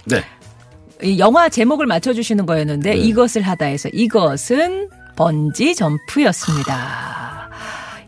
네. 0.05 0.21
이 1.03 1.19
영화 1.19 1.49
제목을 1.49 1.85
맞춰주시는 1.85 2.45
거였는데 2.45 2.91
네. 2.91 2.95
이것을 2.95 3.41
하다해서 3.41 3.89
이것은 3.89 4.89
번지 5.15 5.75
점프였습니다. 5.75 7.49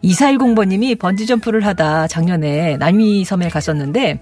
2410번님이 0.04 0.98
번지 0.98 1.26
점프를 1.26 1.66
하다 1.66 2.08
작년에 2.08 2.78
남이섬에 2.78 3.50
갔었는데 3.50 4.20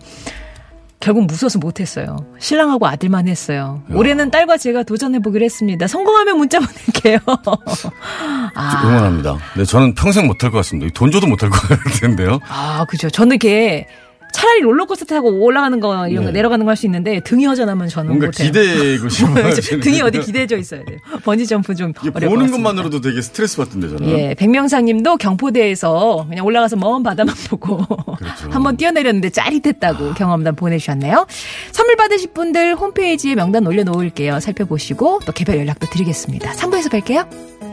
결국 1.04 1.26
무서워서 1.26 1.60
못했어요. 1.60 2.16
신랑하고 2.40 2.88
아들만 2.88 3.28
했어요. 3.28 3.84
야. 3.92 3.94
올해는 3.94 4.32
딸과 4.32 4.56
제가 4.56 4.84
도전해보기로 4.84 5.44
했습니다. 5.44 5.86
성공하면 5.86 6.38
문자 6.38 6.60
보낼게요. 6.60 7.20
아. 8.56 8.82
응원합니다. 8.86 9.38
네, 9.58 9.66
저는 9.66 9.96
평생 9.96 10.28
못할 10.28 10.50
것 10.50 10.60
같습니다. 10.60 10.90
돈 10.94 11.12
줘도 11.12 11.28
못할 11.28 11.50
것 11.50 11.60
같은데요. 11.60 12.40
아, 12.48 12.86
그죠. 12.88 13.10
저는 13.10 13.32
이렇게 13.36 13.86
차라리 14.34 14.62
롤러코스터 14.62 15.06
타고 15.06 15.30
올라가는 15.30 15.80
거 15.80 16.08
이런 16.08 16.24
거 16.26 16.32
네. 16.32 16.38
내려가는 16.38 16.66
거 16.66 16.70
할 16.72 16.76
수 16.76 16.88
있는데 16.88 17.20
등이 17.22 17.46
허전하면 17.46 17.88
저는 17.88 18.08
뭔가. 18.18 18.32
기대고 18.32 19.08
싶어요. 19.08 19.52
등이 19.80 20.02
어디 20.02 20.20
기대져 20.26 20.58
있어야 20.58 20.84
돼요. 20.84 20.98
번지 21.24 21.46
점프 21.46 21.76
좀 21.76 21.94
보는 21.94 22.50
것만으로도 22.52 23.00
되게 23.00 23.22
스트레스 23.22 23.58
받던데 23.58 23.90
저는. 23.90 24.10
예, 24.10 24.34
백명상님도 24.34 25.18
경포대에서 25.18 26.26
그냥 26.28 26.46
올라가서 26.46 26.76
먼 26.78 27.04
바다만 27.04 27.34
보고 27.50 27.78
그렇죠. 27.78 28.50
한번 28.50 28.76
뛰어내렸는데 28.76 29.30
짜릿했다고 29.30 30.10
아. 30.10 30.14
경험담 30.16 30.56
보내주셨네요. 30.56 31.28
선물 31.72 31.96
받으실 31.96 32.32
분들 32.34 32.76
홈페이지에 32.76 33.36
명단 33.36 33.68
올려놓을게요. 33.68 34.40
살펴보시고 34.40 35.20
또 35.26 35.32
개별 35.32 35.58
연락도 35.60 35.88
드리겠습니다. 35.92 36.52
3부에서 36.54 36.90
뵐게요. 36.92 37.73